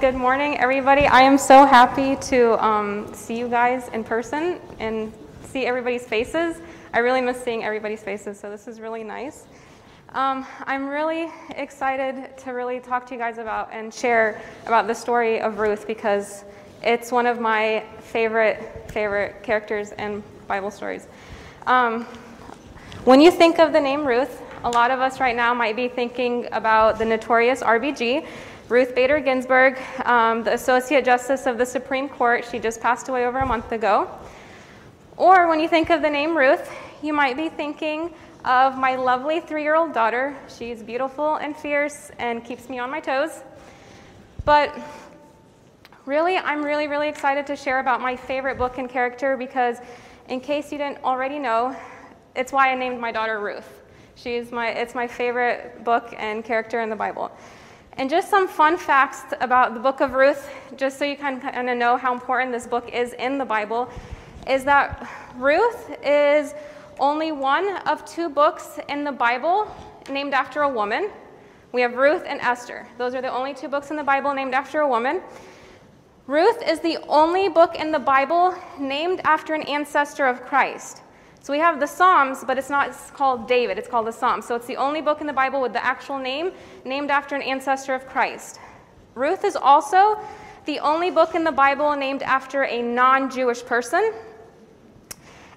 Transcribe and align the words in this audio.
Good 0.00 0.14
morning, 0.14 0.56
everybody. 0.56 1.06
I 1.06 1.20
am 1.20 1.36
so 1.36 1.66
happy 1.66 2.16
to 2.28 2.64
um, 2.64 3.12
see 3.12 3.38
you 3.38 3.48
guys 3.48 3.88
in 3.88 4.02
person 4.02 4.58
and 4.78 5.12
see 5.42 5.66
everybody's 5.66 6.06
faces. 6.06 6.56
I 6.94 7.00
really 7.00 7.20
miss 7.20 7.44
seeing 7.44 7.64
everybody's 7.64 8.02
faces, 8.02 8.40
so 8.40 8.48
this 8.48 8.66
is 8.66 8.80
really 8.80 9.04
nice. 9.04 9.44
Um, 10.14 10.46
I'm 10.64 10.88
really 10.88 11.30
excited 11.56 12.34
to 12.38 12.52
really 12.52 12.80
talk 12.80 13.04
to 13.08 13.14
you 13.14 13.20
guys 13.20 13.36
about 13.36 13.68
and 13.74 13.92
share 13.92 14.40
about 14.64 14.86
the 14.86 14.94
story 14.94 15.38
of 15.38 15.58
Ruth 15.58 15.86
because 15.86 16.46
it's 16.82 17.12
one 17.12 17.26
of 17.26 17.38
my 17.38 17.84
favorite, 18.00 18.90
favorite 18.90 19.42
characters 19.42 19.92
in 19.92 20.24
Bible 20.48 20.70
stories. 20.70 21.08
Um, 21.66 22.04
when 23.04 23.20
you 23.20 23.30
think 23.30 23.58
of 23.58 23.74
the 23.74 23.80
name 23.82 24.06
Ruth, 24.06 24.40
a 24.64 24.70
lot 24.70 24.90
of 24.90 25.00
us 25.00 25.20
right 25.20 25.36
now 25.36 25.52
might 25.52 25.76
be 25.76 25.88
thinking 25.88 26.48
about 26.52 26.98
the 26.98 27.04
notorious 27.04 27.62
RBG, 27.62 28.26
Ruth 28.68 28.94
Bader 28.94 29.20
Ginsburg, 29.20 29.78
um, 30.06 30.42
the 30.42 30.54
Associate 30.54 31.04
Justice 31.04 31.44
of 31.44 31.58
the 31.58 31.66
Supreme 31.66 32.08
Court. 32.08 32.46
She 32.50 32.58
just 32.58 32.80
passed 32.80 33.10
away 33.10 33.26
over 33.26 33.40
a 33.40 33.46
month 33.46 33.72
ago. 33.72 34.08
Or 35.18 35.48
when 35.48 35.60
you 35.60 35.68
think 35.68 35.90
of 35.90 36.00
the 36.00 36.08
name 36.08 36.34
Ruth, 36.34 36.72
you 37.02 37.12
might 37.12 37.36
be 37.36 37.50
thinking 37.50 38.14
of 38.46 38.78
my 38.78 38.96
lovely 38.96 39.40
three 39.40 39.62
year 39.62 39.74
old 39.74 39.92
daughter. 39.92 40.34
She's 40.48 40.82
beautiful 40.82 41.36
and 41.36 41.54
fierce 41.54 42.10
and 42.18 42.42
keeps 42.42 42.70
me 42.70 42.78
on 42.78 42.90
my 42.90 43.00
toes. 43.00 43.42
But 44.46 44.74
really, 46.06 46.38
I'm 46.38 46.64
really, 46.64 46.88
really 46.88 47.10
excited 47.10 47.46
to 47.48 47.56
share 47.56 47.80
about 47.80 48.00
my 48.00 48.16
favorite 48.16 48.56
book 48.56 48.78
and 48.78 48.88
character 48.88 49.36
because, 49.36 49.76
in 50.30 50.40
case 50.40 50.72
you 50.72 50.78
didn't 50.78 51.04
already 51.04 51.38
know, 51.38 51.76
it's 52.34 52.50
why 52.50 52.72
I 52.72 52.74
named 52.74 52.98
my 52.98 53.12
daughter 53.12 53.40
Ruth. 53.40 53.82
She's 54.14 54.50
my, 54.50 54.70
it's 54.70 54.94
my 54.94 55.06
favorite 55.06 55.84
book 55.84 56.14
and 56.16 56.42
character 56.42 56.80
in 56.80 56.88
the 56.88 56.96
Bible. 56.96 57.30
And 57.96 58.10
just 58.10 58.28
some 58.28 58.48
fun 58.48 58.76
facts 58.76 59.32
about 59.40 59.74
the 59.74 59.80
book 59.80 60.00
of 60.00 60.14
Ruth, 60.14 60.50
just 60.76 60.98
so 60.98 61.04
you 61.04 61.16
can 61.16 61.40
kind 61.40 61.70
of 61.70 61.78
know 61.78 61.96
how 61.96 62.12
important 62.12 62.50
this 62.50 62.66
book 62.66 62.92
is 62.92 63.12
in 63.12 63.38
the 63.38 63.44
Bible, 63.44 63.88
is 64.48 64.64
that 64.64 65.08
Ruth 65.36 65.96
is 66.04 66.54
only 66.98 67.30
one 67.30 67.76
of 67.86 68.04
two 68.04 68.28
books 68.28 68.80
in 68.88 69.04
the 69.04 69.12
Bible 69.12 69.72
named 70.10 70.34
after 70.34 70.62
a 70.62 70.68
woman. 70.68 71.08
We 71.70 71.82
have 71.82 71.94
Ruth 71.94 72.24
and 72.26 72.40
Esther. 72.40 72.86
Those 72.98 73.14
are 73.14 73.22
the 73.22 73.32
only 73.32 73.54
two 73.54 73.68
books 73.68 73.90
in 73.90 73.96
the 73.96 74.02
Bible 74.02 74.34
named 74.34 74.54
after 74.54 74.80
a 74.80 74.88
woman. 74.88 75.22
Ruth 76.26 76.62
is 76.66 76.80
the 76.80 76.98
only 77.08 77.48
book 77.48 77.76
in 77.76 77.92
the 77.92 77.98
Bible 78.00 78.56
named 78.78 79.20
after 79.22 79.54
an 79.54 79.62
ancestor 79.62 80.26
of 80.26 80.42
Christ. 80.42 81.02
So 81.44 81.52
we 81.52 81.58
have 81.58 81.78
the 81.78 81.86
Psalms, 81.86 82.42
but 82.42 82.56
it's 82.56 82.70
not 82.70 82.88
it's 82.88 83.10
called 83.10 83.46
David, 83.46 83.76
it's 83.76 83.86
called 83.86 84.06
the 84.06 84.12
Psalms. 84.12 84.46
So 84.46 84.54
it's 84.54 84.66
the 84.66 84.78
only 84.78 85.02
book 85.02 85.20
in 85.20 85.26
the 85.26 85.32
Bible 85.34 85.60
with 85.60 85.74
the 85.74 85.84
actual 85.84 86.18
name 86.18 86.52
named 86.86 87.10
after 87.10 87.36
an 87.36 87.42
ancestor 87.42 87.92
of 87.92 88.06
Christ. 88.06 88.60
Ruth 89.14 89.44
is 89.44 89.54
also 89.54 90.18
the 90.64 90.78
only 90.78 91.10
book 91.10 91.34
in 91.34 91.44
the 91.44 91.52
Bible 91.52 91.94
named 91.96 92.22
after 92.22 92.64
a 92.64 92.80
non 92.80 93.30
Jewish 93.30 93.62
person. 93.62 94.14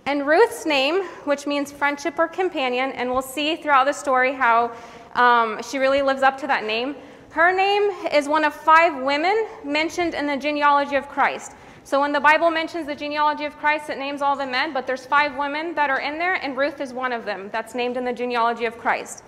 And 0.05 0.27
Ruth's 0.27 0.65
name, 0.65 1.05
which 1.23 1.47
means 1.47 1.71
friendship 1.71 2.19
or 2.19 2.27
companion, 2.27 2.91
and 2.91 3.09
we'll 3.09 3.21
see 3.21 3.55
throughout 3.55 3.85
the 3.85 3.93
story 3.93 4.33
how 4.33 4.73
um, 5.15 5.63
she 5.63 5.77
really 5.77 6.01
lives 6.01 6.21
up 6.21 6.37
to 6.39 6.47
that 6.47 6.65
name. 6.65 6.97
Her 7.29 7.55
name 7.55 7.83
is 8.11 8.27
one 8.27 8.43
of 8.43 8.53
five 8.53 9.01
women 9.01 9.47
mentioned 9.63 10.15
in 10.15 10.27
the 10.27 10.35
genealogy 10.35 10.97
of 10.97 11.07
Christ. 11.07 11.53
So 11.87 12.01
when 12.01 12.11
the 12.11 12.19
Bible 12.19 12.51
mentions 12.51 12.85
the 12.85 12.95
genealogy 12.95 13.45
of 13.45 13.57
Christ, 13.59 13.89
it 13.89 13.97
names 13.97 14.21
all 14.21 14.35
the 14.35 14.45
men, 14.45 14.73
but 14.73 14.85
there's 14.85 15.05
five 15.05 15.37
women 15.37 15.73
that 15.75 15.89
are 15.89 16.01
in 16.01 16.17
there, 16.17 16.33
and 16.33 16.57
Ruth 16.57 16.81
is 16.81 16.91
one 16.91 17.13
of 17.13 17.23
them 17.23 17.49
that's 17.53 17.75
named 17.75 17.95
in 17.95 18.03
the 18.03 18.11
genealogy 18.11 18.65
of 18.65 18.77
Christ. 18.77 19.23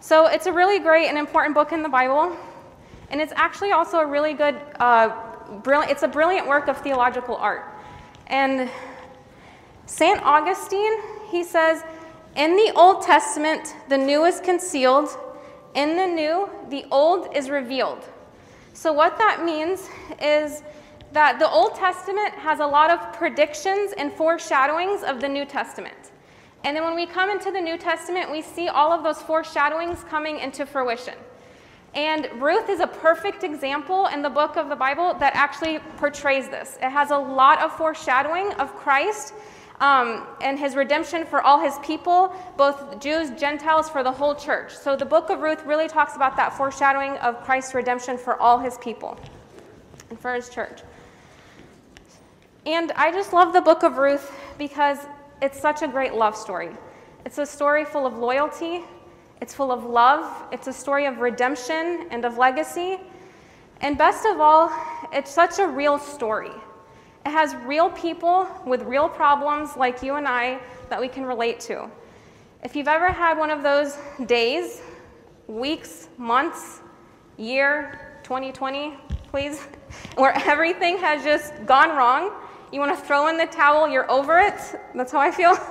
So 0.00 0.24
it's 0.24 0.46
a 0.46 0.52
really 0.52 0.78
great 0.78 1.08
and 1.08 1.18
important 1.18 1.54
book 1.54 1.70
in 1.70 1.82
the 1.82 1.88
Bible, 1.90 2.34
and 3.10 3.20
it's 3.20 3.34
actually 3.36 3.72
also 3.72 3.98
a 3.98 4.06
really 4.06 4.32
good, 4.32 4.58
uh, 4.80 5.10
brilliant, 5.62 5.92
it's 5.92 6.02
a 6.02 6.08
brilliant 6.08 6.48
work 6.48 6.68
of 6.68 6.78
theological 6.78 7.36
art. 7.36 7.66
And 8.28 8.70
St. 9.84 10.18
Augustine, 10.22 11.02
he 11.30 11.44
says, 11.44 11.84
in 12.36 12.56
the 12.56 12.72
Old 12.74 13.02
Testament, 13.02 13.74
the 13.90 13.98
new 13.98 14.24
is 14.24 14.40
concealed. 14.40 15.10
In 15.74 15.94
the 15.94 16.06
new, 16.06 16.48
the 16.70 16.86
old 16.90 17.36
is 17.36 17.50
revealed. 17.50 18.02
So, 18.72 18.94
what 18.94 19.18
that 19.18 19.44
means 19.44 19.90
is 20.22 20.62
that 21.12 21.38
the 21.38 21.48
Old 21.48 21.74
Testament 21.74 22.34
has 22.34 22.60
a 22.60 22.66
lot 22.66 22.90
of 22.90 23.12
predictions 23.12 23.92
and 23.96 24.12
foreshadowings 24.12 25.02
of 25.02 25.20
the 25.20 25.28
New 25.28 25.44
Testament. 25.44 26.12
And 26.64 26.76
then 26.76 26.84
when 26.84 26.96
we 26.96 27.06
come 27.06 27.30
into 27.30 27.50
the 27.50 27.60
New 27.60 27.78
Testament, 27.78 28.30
we 28.30 28.42
see 28.42 28.68
all 28.68 28.92
of 28.92 29.02
those 29.02 29.22
foreshadowings 29.22 30.04
coming 30.04 30.38
into 30.38 30.66
fruition. 30.66 31.14
And 31.94 32.28
Ruth 32.40 32.68
is 32.68 32.80
a 32.80 32.86
perfect 32.86 33.44
example 33.44 34.06
in 34.06 34.22
the 34.22 34.28
book 34.28 34.56
of 34.56 34.68
the 34.68 34.76
Bible 34.76 35.14
that 35.14 35.34
actually 35.34 35.78
portrays 35.96 36.48
this. 36.48 36.76
It 36.82 36.90
has 36.90 37.10
a 37.10 37.18
lot 37.18 37.60
of 37.60 37.72
foreshadowing 37.76 38.52
of 38.54 38.74
Christ 38.76 39.32
um, 39.80 40.26
and 40.42 40.58
his 40.58 40.76
redemption 40.76 41.24
for 41.24 41.40
all 41.40 41.60
his 41.60 41.78
people, 41.78 42.34
both 42.56 43.00
Jews, 43.00 43.30
Gentiles, 43.40 43.88
for 43.88 44.02
the 44.02 44.12
whole 44.12 44.34
church. 44.34 44.76
So 44.76 44.96
the 44.96 45.06
book 45.06 45.30
of 45.30 45.40
Ruth 45.40 45.64
really 45.64 45.88
talks 45.88 46.16
about 46.16 46.36
that 46.36 46.52
foreshadowing 46.52 47.16
of 47.18 47.42
Christ's 47.44 47.74
redemption 47.74 48.18
for 48.18 48.38
all 48.40 48.58
his 48.58 48.76
people 48.78 49.18
and 50.10 50.18
for 50.18 50.34
his 50.34 50.48
church. 50.48 50.80
And 52.68 52.92
I 52.96 53.10
just 53.10 53.32
love 53.32 53.54
the 53.54 53.62
book 53.62 53.82
of 53.82 53.96
Ruth 53.96 54.30
because 54.58 54.98
it's 55.40 55.58
such 55.58 55.80
a 55.80 55.88
great 55.88 56.12
love 56.12 56.36
story. 56.36 56.68
It's 57.24 57.38
a 57.38 57.46
story 57.46 57.86
full 57.86 58.04
of 58.04 58.18
loyalty, 58.18 58.84
it's 59.40 59.54
full 59.54 59.72
of 59.72 59.84
love, 59.84 60.30
it's 60.52 60.66
a 60.66 60.72
story 60.74 61.06
of 61.06 61.16
redemption 61.16 62.06
and 62.10 62.26
of 62.26 62.36
legacy. 62.36 63.00
And 63.80 63.96
best 63.96 64.26
of 64.26 64.38
all, 64.38 64.70
it's 65.14 65.30
such 65.30 65.58
a 65.60 65.66
real 65.66 65.98
story. 65.98 66.50
It 67.24 67.30
has 67.30 67.56
real 67.64 67.88
people 67.88 68.46
with 68.66 68.82
real 68.82 69.08
problems 69.08 69.74
like 69.74 70.02
you 70.02 70.16
and 70.16 70.28
I 70.28 70.60
that 70.90 71.00
we 71.00 71.08
can 71.08 71.24
relate 71.24 71.60
to. 71.60 71.90
If 72.62 72.76
you've 72.76 72.86
ever 72.86 73.08
had 73.08 73.38
one 73.38 73.48
of 73.48 73.62
those 73.62 73.96
days, 74.26 74.82
weeks, 75.46 76.10
months, 76.18 76.80
year, 77.38 78.18
2020, 78.24 78.94
please, 79.28 79.62
where 80.16 80.36
everything 80.46 80.98
has 80.98 81.24
just 81.24 81.54
gone 81.64 81.96
wrong, 81.96 82.30
you 82.72 82.80
want 82.80 82.96
to 82.96 83.04
throw 83.04 83.28
in 83.28 83.36
the 83.36 83.46
towel, 83.46 83.88
you're 83.88 84.10
over 84.10 84.38
it. 84.38 84.60
That's 84.94 85.12
how 85.12 85.20
I 85.20 85.30
feel. 85.30 85.56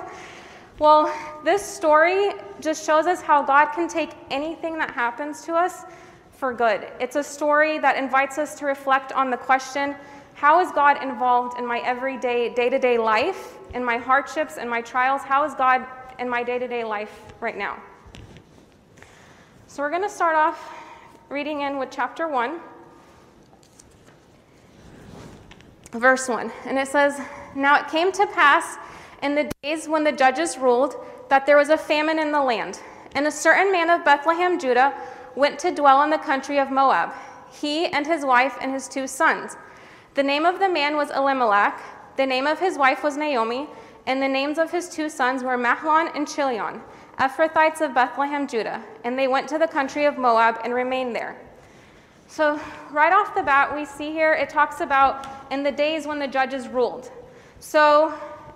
Well, 0.78 1.12
this 1.42 1.60
story 1.60 2.34
just 2.60 2.86
shows 2.86 3.06
us 3.06 3.20
how 3.20 3.42
God 3.42 3.72
can 3.72 3.88
take 3.88 4.10
anything 4.30 4.78
that 4.78 4.92
happens 4.92 5.42
to 5.46 5.54
us 5.54 5.82
for 6.30 6.54
good. 6.54 6.86
It's 7.00 7.16
a 7.16 7.24
story 7.24 7.80
that 7.80 7.96
invites 7.96 8.38
us 8.38 8.54
to 8.60 8.64
reflect 8.64 9.10
on 9.10 9.28
the 9.28 9.36
question 9.36 9.96
how 10.34 10.60
is 10.60 10.70
God 10.70 11.02
involved 11.02 11.58
in 11.58 11.66
my 11.66 11.80
everyday, 11.80 12.54
day 12.54 12.68
to 12.70 12.78
day 12.78 12.96
life, 12.96 13.58
in 13.74 13.84
my 13.84 13.96
hardships 13.96 14.56
and 14.56 14.70
my 14.70 14.80
trials? 14.80 15.22
How 15.22 15.44
is 15.44 15.52
God 15.54 15.84
in 16.20 16.28
my 16.28 16.44
day 16.44 16.60
to 16.60 16.68
day 16.68 16.84
life 16.84 17.22
right 17.40 17.58
now? 17.58 17.82
So, 19.66 19.82
we're 19.82 19.90
going 19.90 20.02
to 20.02 20.08
start 20.08 20.36
off 20.36 20.72
reading 21.28 21.62
in 21.62 21.76
with 21.76 21.90
chapter 21.90 22.28
1 22.28 22.60
verse 25.92 26.28
1. 26.28 26.50
And 26.66 26.78
it 26.78 26.88
says, 26.88 27.20
Now 27.54 27.78
it 27.78 27.88
came 27.88 28.12
to 28.12 28.26
pass 28.26 28.76
in 29.22 29.34
the 29.34 29.50
days 29.62 29.88
when 29.88 30.04
the 30.04 30.12
judges 30.12 30.58
ruled 30.58 30.96
that 31.28 31.46
there 31.46 31.56
was 31.56 31.68
a 31.68 31.76
famine 31.76 32.18
in 32.18 32.32
the 32.32 32.42
land. 32.42 32.80
And 33.14 33.26
a 33.26 33.30
certain 33.30 33.72
man 33.72 33.90
of 33.90 34.04
Bethlehem, 34.04 34.58
Judah, 34.58 34.94
went 35.34 35.58
to 35.60 35.74
dwell 35.74 36.02
in 36.02 36.10
the 36.10 36.18
country 36.18 36.58
of 36.58 36.70
Moab, 36.70 37.12
he 37.50 37.86
and 37.86 38.06
his 38.06 38.24
wife 38.24 38.56
and 38.60 38.72
his 38.72 38.88
two 38.88 39.06
sons. 39.06 39.56
The 40.14 40.22
name 40.22 40.44
of 40.44 40.58
the 40.58 40.68
man 40.68 40.96
was 40.96 41.10
Elimelech, 41.10 41.80
the 42.16 42.26
name 42.26 42.46
of 42.46 42.58
his 42.58 42.76
wife 42.76 43.02
was 43.02 43.16
Naomi, 43.16 43.68
and 44.06 44.22
the 44.22 44.28
names 44.28 44.58
of 44.58 44.70
his 44.70 44.88
two 44.88 45.08
sons 45.08 45.42
were 45.42 45.56
Mahlon 45.56 46.10
and 46.14 46.26
Chilion, 46.26 46.80
Ephrathites 47.18 47.80
of 47.80 47.94
Bethlehem, 47.94 48.46
Judah. 48.46 48.82
And 49.04 49.18
they 49.18 49.28
went 49.28 49.48
to 49.48 49.58
the 49.58 49.68
country 49.68 50.04
of 50.06 50.18
Moab 50.18 50.60
and 50.64 50.74
remained 50.74 51.14
there. 51.14 51.47
So, 52.30 52.60
right 52.90 53.10
off 53.10 53.34
the 53.34 53.42
bat, 53.42 53.74
we 53.74 53.86
see 53.86 54.12
here 54.12 54.34
it 54.34 54.50
talks 54.50 54.80
about 54.80 55.26
in 55.50 55.62
the 55.62 55.72
days 55.72 56.06
when 56.06 56.18
the 56.18 56.28
judges 56.28 56.68
ruled. 56.68 57.10
So, 57.58 58.12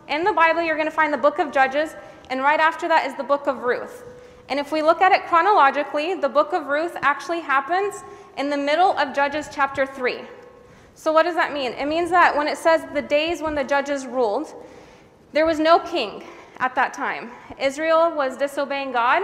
in 0.09 0.25
the 0.25 0.33
Bible, 0.33 0.61
you're 0.61 0.77
going 0.77 0.87
to 0.87 0.95
find 0.95 1.11
the 1.11 1.19
book 1.19 1.39
of 1.39 1.51
Judges, 1.51 1.97
and 2.29 2.43
right 2.43 2.61
after 2.61 2.87
that 2.89 3.07
is 3.07 3.17
the 3.17 3.25
book 3.25 3.47
of 3.47 3.63
Ruth. 3.63 4.05
And 4.51 4.61
if 4.61 4.73
we 4.73 4.83
look 4.83 5.01
at 5.01 5.11
it 5.11 5.25
chronologically, 5.25 6.15
the 6.15 6.29
book 6.29 6.53
of 6.53 6.67
Ruth 6.67 6.95
actually 7.01 7.41
happens 7.41 8.05
in 8.37 8.51
the 8.51 8.59
middle 8.59 8.97
of 8.99 9.15
Judges 9.15 9.49
chapter 9.51 9.87
3. 9.87 10.21
So, 10.95 11.11
what 11.11 11.23
does 11.23 11.35
that 11.37 11.55
mean? 11.55 11.73
It 11.73 11.87
means 11.87 12.11
that 12.11 12.37
when 12.37 12.49
it 12.49 12.59
says 12.59 12.83
the 12.93 13.01
days 13.01 13.41
when 13.41 13.55
the 13.55 13.65
judges 13.65 14.07
ruled, 14.07 14.53
there 15.33 15.47
was 15.47 15.59
no 15.59 15.79
king 15.79 16.25
at 16.59 16.75
that 16.75 16.93
time. 16.93 17.31
Israel 17.59 18.15
was 18.15 18.37
disobeying 18.37 18.93
God, 18.93 19.23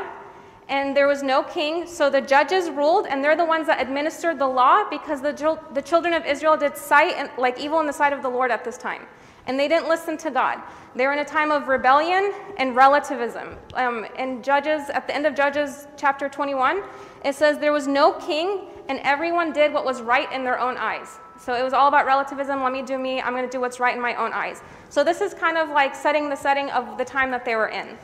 and 0.69 0.97
there 0.97 1.09
was 1.09 1.23
no 1.23 1.43
king. 1.43 1.87
So 1.87 2.11
the 2.11 2.21
judges 2.21 2.69
ruled, 2.69 3.07
and 3.07 3.25
they're 3.25 3.37
the 3.37 3.45
ones 3.45 3.67
that 3.67 3.81
administered 3.81 4.39
the 4.39 4.47
law 4.47 4.89
because 4.89 5.23
the, 5.23 5.59
the 5.73 5.83
children 5.83 6.15
of 6.15 6.27
Israel 6.27 6.57
did 6.57 6.77
sight 6.77 7.15
and, 7.17 7.31
like 7.39 7.59
evil 7.59 7.81
in 7.81 7.87
the 7.87 7.93
sight 7.93 8.13
of 8.13 8.23
the 8.23 8.29
Lord 8.29 8.51
at 8.51 8.65
this 8.65 8.77
time. 8.77 9.03
And 9.47 9.59
they 9.59 9.67
didn't 9.67 9.89
listen 9.89 10.19
to 10.19 10.31
God. 10.31 10.61
They 10.95 11.07
were 11.07 11.15
in 11.15 11.21
a 11.21 11.25
time 11.25 11.51
of 11.51 11.69
rebellion 11.69 12.35
and 12.59 12.77
relativism. 12.77 13.57
Um, 13.73 14.05
in 14.19 14.43
Judges, 14.43 14.91
at 14.91 15.07
the 15.07 15.15
end 15.15 15.25
of 15.25 15.35
Judges 15.35 15.87
chapter 15.97 16.29
21, 16.29 16.83
it 17.25 17.35
says 17.35 17.59
there 17.59 17.73
was 17.73 17.87
no 17.87 18.13
king 18.13 18.67
and 18.89 19.01
everyone 19.01 19.53
did 19.53 19.73
what 19.73 19.87
was 19.87 20.03
right 20.03 20.31
in 20.33 20.45
their 20.45 20.59
own 20.59 20.77
eyes. 20.77 21.19
So 21.39 21.55
it 21.55 21.63
was 21.63 21.73
all 21.73 21.89
about 21.89 22.05
relativism. 22.05 22.63
Let 22.63 22.73
me 22.73 22.83
do 22.83 22.99
me. 22.99 23.23
I'm 23.23 23.33
going 23.33 23.45
to 23.45 23.51
do 23.51 23.61
what's 23.61 23.81
right 23.81 23.95
in 23.95 24.03
my 24.03 24.15
own 24.17 24.33
eyes. 24.35 24.61
So 24.91 25.03
this 25.03 25.21
is 25.23 25.33
kind 25.33 25.57
of 25.57 25.71
like 25.71 25.95
setting 25.95 26.29
the 26.29 26.37
setting 26.37 26.69
of 26.71 26.99
the 26.99 27.05
time 27.05 27.31
that 27.31 27.45
they 27.45 27.57
were 27.57 27.69
in. 27.69 27.97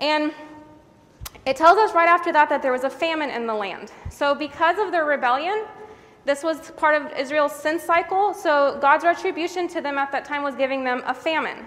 And 0.00 0.32
it 1.46 1.56
tells 1.56 1.78
us 1.78 1.94
right 1.94 2.08
after 2.08 2.32
that 2.32 2.48
that 2.48 2.60
there 2.60 2.72
was 2.72 2.82
a 2.82 2.90
famine 2.90 3.30
in 3.30 3.46
the 3.46 3.54
land. 3.54 3.92
So 4.10 4.34
because 4.34 4.78
of 4.78 4.90
their 4.90 5.04
rebellion, 5.04 5.64
this 6.24 6.42
was 6.42 6.72
part 6.72 7.00
of 7.00 7.16
Israel's 7.16 7.52
sin 7.52 7.78
cycle. 7.78 8.34
So 8.34 8.78
God's 8.80 9.04
retribution 9.04 9.68
to 9.68 9.80
them 9.80 9.96
at 9.96 10.10
that 10.10 10.24
time 10.24 10.42
was 10.42 10.56
giving 10.56 10.82
them 10.82 11.02
a 11.06 11.14
famine. 11.14 11.66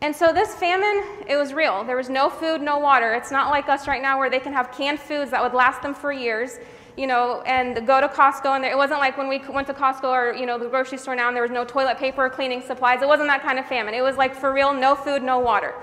And 0.00 0.16
so 0.16 0.32
this 0.32 0.54
famine, 0.54 1.04
it 1.28 1.36
was 1.36 1.52
real. 1.52 1.84
There 1.84 1.96
was 1.96 2.08
no 2.08 2.30
food, 2.30 2.62
no 2.62 2.78
water. 2.78 3.12
It's 3.12 3.30
not 3.30 3.50
like 3.50 3.68
us 3.68 3.86
right 3.86 4.00
now 4.00 4.18
where 4.18 4.30
they 4.30 4.40
can 4.40 4.54
have 4.54 4.72
canned 4.72 5.00
foods 5.00 5.30
that 5.30 5.42
would 5.42 5.52
last 5.52 5.82
them 5.82 5.94
for 5.94 6.10
years, 6.10 6.58
you 6.96 7.06
know, 7.06 7.42
and 7.42 7.86
go 7.86 8.00
to 8.00 8.08
Costco. 8.08 8.54
And 8.54 8.64
there, 8.64 8.72
it 8.72 8.76
wasn't 8.76 9.00
like 9.00 9.18
when 9.18 9.28
we 9.28 9.38
went 9.50 9.66
to 9.66 9.74
Costco 9.74 10.04
or, 10.04 10.32
you 10.32 10.46
know, 10.46 10.58
the 10.58 10.68
grocery 10.68 10.96
store 10.96 11.14
now 11.14 11.28
and 11.28 11.36
there 11.36 11.42
was 11.42 11.52
no 11.52 11.64
toilet 11.64 11.98
paper 11.98 12.24
or 12.24 12.30
cleaning 12.30 12.62
supplies. 12.62 13.02
It 13.02 13.08
wasn't 13.08 13.28
that 13.28 13.42
kind 13.42 13.58
of 13.58 13.66
famine. 13.66 13.92
It 13.92 14.02
was 14.02 14.16
like 14.16 14.34
for 14.34 14.52
real, 14.52 14.72
no 14.72 14.94
food, 14.94 15.22
no 15.22 15.38
water. 15.38 15.74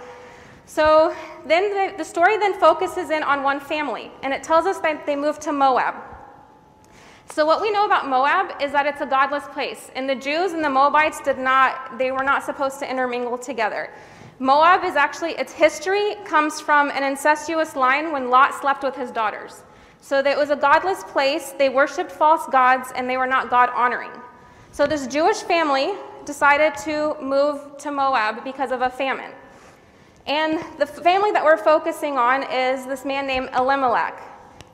So 0.65 1.15
then 1.45 1.69
the, 1.69 1.97
the 1.97 2.05
story 2.05 2.37
then 2.37 2.53
focuses 2.59 3.09
in 3.09 3.23
on 3.23 3.43
one 3.43 3.59
family, 3.59 4.11
and 4.23 4.33
it 4.33 4.43
tells 4.43 4.65
us 4.65 4.79
that 4.79 5.05
they 5.05 5.15
moved 5.15 5.41
to 5.41 5.51
Moab. 5.51 5.95
So 7.29 7.45
what 7.45 7.61
we 7.61 7.71
know 7.71 7.85
about 7.85 8.09
Moab 8.09 8.61
is 8.61 8.73
that 8.73 8.85
it's 8.85 8.99
a 8.99 9.05
godless 9.05 9.45
place. 9.53 9.89
And 9.95 10.09
the 10.09 10.15
Jews 10.15 10.51
and 10.51 10.63
the 10.63 10.69
Moabites 10.69 11.21
did 11.21 11.37
not, 11.37 11.97
they 11.97 12.11
were 12.11 12.23
not 12.23 12.43
supposed 12.43 12.79
to 12.79 12.89
intermingle 12.89 13.37
together. 13.37 13.89
Moab 14.39 14.83
is 14.83 14.95
actually, 14.95 15.31
its 15.33 15.53
history 15.53 16.15
comes 16.25 16.59
from 16.59 16.89
an 16.91 17.03
incestuous 17.03 17.75
line 17.75 18.11
when 18.11 18.29
Lot 18.29 18.53
slept 18.59 18.83
with 18.83 18.95
his 18.95 19.11
daughters. 19.11 19.63
So 20.01 20.17
it 20.17 20.37
was 20.37 20.49
a 20.49 20.55
godless 20.55 21.03
place, 21.03 21.53
they 21.57 21.69
worshiped 21.69 22.11
false 22.11 22.47
gods, 22.47 22.91
and 22.95 23.09
they 23.09 23.17
were 23.17 23.27
not 23.27 23.49
God 23.49 23.69
honoring. 23.75 24.11
So 24.71 24.87
this 24.87 25.05
Jewish 25.07 25.37
family 25.37 25.93
decided 26.25 26.75
to 26.83 27.15
move 27.21 27.77
to 27.77 27.91
Moab 27.91 28.43
because 28.43 28.71
of 28.71 28.81
a 28.81 28.89
famine. 28.89 29.31
And 30.27 30.63
the 30.77 30.85
family 30.85 31.31
that 31.31 31.43
we're 31.43 31.57
focusing 31.57 32.17
on 32.17 32.43
is 32.43 32.85
this 32.85 33.05
man 33.05 33.25
named 33.25 33.49
Elimelech, 33.55 34.19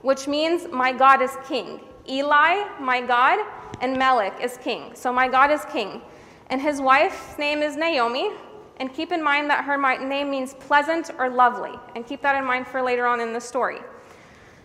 which 0.01 0.27
means 0.27 0.67
my 0.71 0.91
God 0.91 1.21
is 1.21 1.35
king. 1.47 1.79
Eli, 2.09 2.65
my 2.79 3.01
God, 3.01 3.39
and 3.81 3.97
Melech 3.97 4.41
is 4.41 4.57
king. 4.57 4.91
So 4.93 5.11
my 5.11 5.27
God 5.27 5.51
is 5.51 5.63
king. 5.65 6.01
And 6.49 6.61
his 6.61 6.81
wife's 6.81 7.37
name 7.37 7.61
is 7.61 7.75
Naomi. 7.75 8.31
And 8.77 8.93
keep 8.93 9.11
in 9.11 9.23
mind 9.23 9.49
that 9.49 9.63
her 9.65 9.77
name 10.07 10.29
means 10.29 10.53
pleasant 10.53 11.11
or 11.17 11.29
lovely. 11.29 11.77
And 11.95 12.05
keep 12.05 12.21
that 12.21 12.35
in 12.35 12.45
mind 12.45 12.67
for 12.67 12.81
later 12.81 13.07
on 13.07 13.19
in 13.19 13.33
the 13.33 13.41
story. 13.41 13.79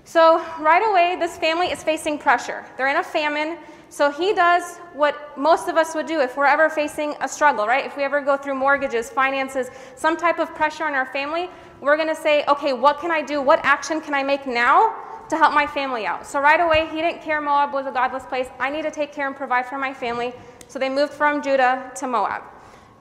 So 0.05 0.45
right 0.61 0.83
away, 0.91 1.17
this 1.19 1.39
family 1.39 1.69
is 1.69 1.83
facing 1.83 2.19
pressure. 2.19 2.65
They're 2.77 2.89
in 2.89 2.97
a 2.97 3.05
famine. 3.05 3.59
So 3.93 4.11
he 4.11 4.33
does 4.33 4.79
what 4.95 5.37
most 5.37 5.69
of 5.69 5.77
us 5.77 5.95
would 5.95 6.07
do 6.07 6.21
if 6.21 6.35
we're 6.35 6.47
ever 6.47 6.71
facing 6.71 7.15
a 7.21 7.29
struggle, 7.29 7.67
right? 7.67 7.85
If 7.85 7.95
we 7.95 8.05
ever 8.05 8.23
go 8.23 8.39
through 8.39 8.55
mortgages, 8.55 9.11
finances, 9.11 9.69
some 9.97 10.17
type 10.17 10.39
of 10.39 10.55
pressure 10.55 10.85
on 10.85 10.95
our 10.95 11.05
family, 11.05 11.51
we're 11.83 11.97
going 11.97 12.09
to 12.09 12.17
say, 12.17 12.43
okay, 12.49 12.73
what 12.73 13.01
can 13.01 13.11
I 13.11 13.21
do? 13.21 13.43
What 13.43 13.61
action 13.65 14.01
can 14.01 14.15
I 14.15 14.23
make 14.23 14.47
now 14.47 14.97
to 15.29 15.37
help 15.37 15.53
my 15.53 15.67
family 15.67 16.07
out. 16.07 16.27
So 16.27 16.41
right 16.41 16.59
away, 16.59 16.89
he 16.91 17.03
didn't 17.03 17.21
care 17.21 17.43
Moab 17.43 17.75
was 17.75 17.85
a 17.85 17.93
godless 17.93 18.25
place. 18.25 18.49
I 18.59 18.71
need 18.71 18.83
to 18.83 18.91
take 18.91 19.13
care 19.13 19.27
and 19.27 19.37
provide 19.37 19.67
for 19.67 19.77
my 19.77 19.93
family. 19.93 20.33
So 20.69 20.79
they 20.79 20.89
moved 20.89 21.13
from 21.13 21.43
Judah 21.43 21.93
to 21.97 22.07
Moab. 22.07 22.45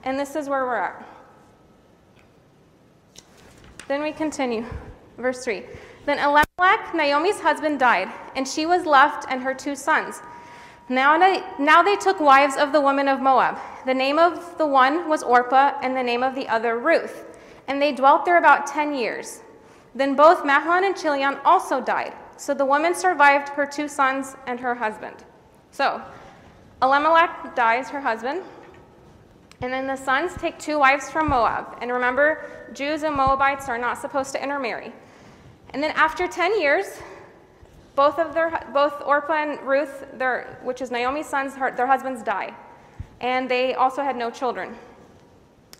And 0.04 0.18
this 0.18 0.36
is 0.36 0.46
where 0.46 0.66
we're 0.66 0.76
at. 0.76 1.08
Then 3.88 4.02
we 4.02 4.12
continue. 4.12 4.66
Verse 5.16 5.42
3. 5.42 5.62
Then 6.04 6.18
Elimelech, 6.18 6.94
Naomi's 6.94 7.40
husband, 7.40 7.78
died, 7.78 8.12
and 8.36 8.46
she 8.46 8.66
was 8.66 8.84
left 8.84 9.24
and 9.30 9.40
her 9.40 9.54
two 9.54 9.74
sons. 9.74 10.20
Now 10.92 11.16
they, 11.16 11.42
now 11.58 11.82
they 11.82 11.96
took 11.96 12.20
wives 12.20 12.56
of 12.56 12.70
the 12.70 12.80
women 12.80 13.08
of 13.08 13.18
Moab. 13.18 13.58
The 13.86 13.94
name 13.94 14.18
of 14.18 14.58
the 14.58 14.66
one 14.66 15.08
was 15.08 15.22
Orpah, 15.22 15.78
and 15.80 15.96
the 15.96 16.02
name 16.02 16.22
of 16.22 16.34
the 16.34 16.46
other 16.48 16.78
Ruth. 16.78 17.24
And 17.66 17.80
they 17.80 17.92
dwelt 17.92 18.26
there 18.26 18.36
about 18.36 18.66
ten 18.66 18.92
years. 18.92 19.40
Then 19.94 20.14
both 20.14 20.44
Mahlon 20.44 20.84
and 20.84 20.94
Chilion 20.94 21.38
also 21.46 21.80
died. 21.80 22.12
So 22.36 22.52
the 22.52 22.66
woman 22.66 22.94
survived 22.94 23.48
her 23.50 23.64
two 23.64 23.88
sons 23.88 24.36
and 24.46 24.60
her 24.60 24.74
husband. 24.74 25.16
So 25.70 26.02
Elimelech 26.82 27.54
dies, 27.56 27.88
her 27.88 28.00
husband. 28.02 28.42
And 29.62 29.72
then 29.72 29.86
the 29.86 29.96
sons 29.96 30.34
take 30.36 30.58
two 30.58 30.78
wives 30.78 31.08
from 31.08 31.30
Moab. 31.30 31.78
And 31.80 31.90
remember, 31.90 32.44
Jews 32.74 33.02
and 33.02 33.16
Moabites 33.16 33.66
are 33.66 33.78
not 33.78 33.96
supposed 33.96 34.32
to 34.32 34.42
intermarry. 34.42 34.92
And 35.70 35.82
then 35.82 35.92
after 35.92 36.28
10 36.28 36.60
years, 36.60 37.00
both 37.94 38.18
of 38.18 38.34
their, 38.34 38.68
both 38.72 39.02
Orpah 39.04 39.34
and 39.34 39.60
Ruth, 39.60 40.04
their, 40.14 40.58
which 40.62 40.80
is 40.80 40.90
Naomi's 40.90 41.26
sons, 41.26 41.54
her, 41.54 41.70
their 41.70 41.86
husbands 41.86 42.22
die. 42.22 42.54
And 43.20 43.50
they 43.50 43.74
also 43.74 44.02
had 44.02 44.16
no 44.16 44.30
children. 44.30 44.74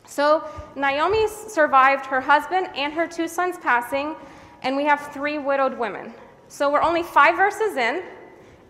So 0.06 0.46
Naomi 0.76 1.26
survived 1.26 2.06
her 2.06 2.20
husband 2.20 2.68
and 2.74 2.92
her 2.92 3.06
two 3.06 3.28
sons 3.28 3.56
passing, 3.58 4.14
and 4.62 4.76
we 4.76 4.84
have 4.84 5.12
three 5.12 5.38
widowed 5.38 5.78
women. 5.78 6.12
So 6.48 6.70
we're 6.70 6.82
only 6.82 7.02
five 7.02 7.36
verses 7.36 7.76
in, 7.76 8.02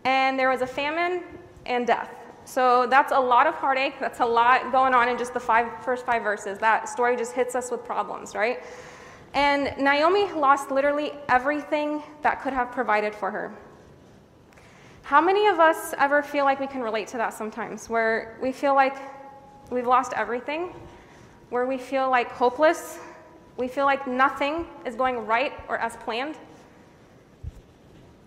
and 0.04 0.38
there 0.38 0.48
was 0.48 0.62
a 0.62 0.66
famine 0.66 1.24
and 1.66 1.86
death. 1.86 2.10
So 2.44 2.86
that's 2.86 3.12
a 3.12 3.18
lot 3.18 3.46
of 3.46 3.54
heartache. 3.54 3.94
That's 4.00 4.20
a 4.20 4.26
lot 4.26 4.72
going 4.72 4.94
on 4.94 5.08
in 5.08 5.18
just 5.18 5.34
the 5.34 5.40
five, 5.40 5.84
first 5.84 6.04
five 6.06 6.22
verses. 6.22 6.58
That 6.58 6.88
story 6.88 7.16
just 7.16 7.32
hits 7.32 7.54
us 7.54 7.70
with 7.70 7.84
problems, 7.84 8.34
right? 8.34 8.62
And 9.34 9.74
Naomi 9.78 10.30
lost 10.32 10.70
literally 10.70 11.12
everything 11.28 12.02
that 12.22 12.42
could 12.42 12.52
have 12.52 12.70
provided 12.70 13.14
for 13.14 13.30
her. 13.30 13.52
How 15.02 15.20
many 15.20 15.46
of 15.46 15.58
us 15.58 15.94
ever 15.98 16.22
feel 16.22 16.44
like 16.44 16.60
we 16.60 16.66
can 16.66 16.80
relate 16.80 17.08
to 17.08 17.16
that 17.16 17.34
sometimes, 17.34 17.88
where 17.88 18.38
we 18.42 18.52
feel 18.52 18.74
like 18.74 18.96
we've 19.70 19.86
lost 19.86 20.12
everything, 20.16 20.74
where 21.50 21.66
we 21.66 21.78
feel 21.78 22.08
like 22.10 22.30
hopeless, 22.30 22.98
we 23.56 23.68
feel 23.68 23.84
like 23.84 24.06
nothing 24.06 24.66
is 24.86 24.94
going 24.94 25.26
right 25.26 25.52
or 25.68 25.78
as 25.78 25.96
planned? 25.96 26.36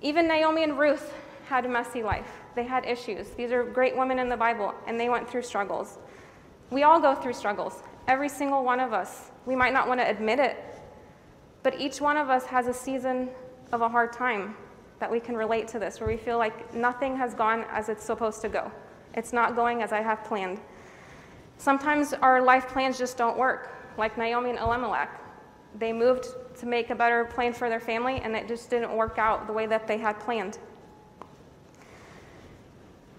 Even 0.01 0.28
Naomi 0.28 0.63
and 0.63 0.78
Ruth 0.78 1.13
had 1.48 1.66
a 1.66 1.69
messy 1.69 2.04
life. 2.04 2.30
They 2.56 2.63
had 2.63 2.86
issues. 2.86 3.30
These 3.31 3.51
are 3.51 3.63
great 3.63 3.96
women 3.96 4.19
in 4.19 4.30
the 4.30 4.38
Bible, 4.38 4.74
and 4.88 5.00
they 5.00 5.10
went 5.10 5.30
through 5.30 5.44
struggles. 5.44 5.98
We 6.72 6.84
all 6.84 7.00
go 7.00 7.16
through 7.16 7.34
struggles, 7.34 7.84
every 8.08 8.30
single 8.30 8.63
one 8.63 8.80
of 8.80 8.92
us. 8.92 9.31
We 9.46 9.56
might 9.56 9.74
not 9.74 9.88
want 9.88 10.00
to 10.00 10.10
admit 10.10 10.40
it, 10.40 10.58
but 11.65 11.81
each 11.81 12.00
one 12.00 12.15
of 12.15 12.29
us 12.29 12.45
has 12.45 12.67
a 12.67 12.73
season 12.73 13.27
of 13.71 13.81
a 13.81 13.89
hard 13.89 14.13
time 14.13 14.56
that 15.00 15.12
we 15.12 15.19
can 15.19 15.35
relate 15.35 15.67
to 15.69 15.79
this, 15.79 16.00
where 16.00 16.07
we 16.07 16.15
feel 16.15 16.38
like 16.38 16.75
nothing 16.75 17.17
has 17.17 17.33
gone 17.33 17.65
as 17.71 17.89
it's 17.89 18.03
supposed 18.03 18.39
to 18.41 18.50
go. 18.50 18.71
It's 19.15 19.33
not 19.33 19.56
going 19.56 19.81
as 19.81 19.91
I 19.91 20.01
have 20.01 20.23
planned. 20.23 20.59
Sometimes 21.57 22.13
our 22.13 22.39
life 22.39 22.67
plans 22.67 23.00
just 23.00 23.17
don't 23.17 23.36
work, 23.36 23.72
like 23.98 24.15
Naomi 24.15 24.51
and 24.51 24.60
Elimelech 24.60 25.10
they 25.79 25.91
moved 25.91 26.27
to 26.60 26.67
make 26.67 26.91
a 26.91 26.95
better 26.95 27.25
plan 27.25 27.51
for 27.51 27.67
their 27.67 27.79
family, 27.79 28.22
and 28.24 28.36
it 28.36 28.48
just 28.48 28.69
didn't 28.69 28.95
work 28.95 29.17
out 29.17 29.48
the 29.48 29.53
way 29.53 29.65
that 29.65 29.88
they 29.88 29.98
had 29.98 30.19
planned. 30.19 30.60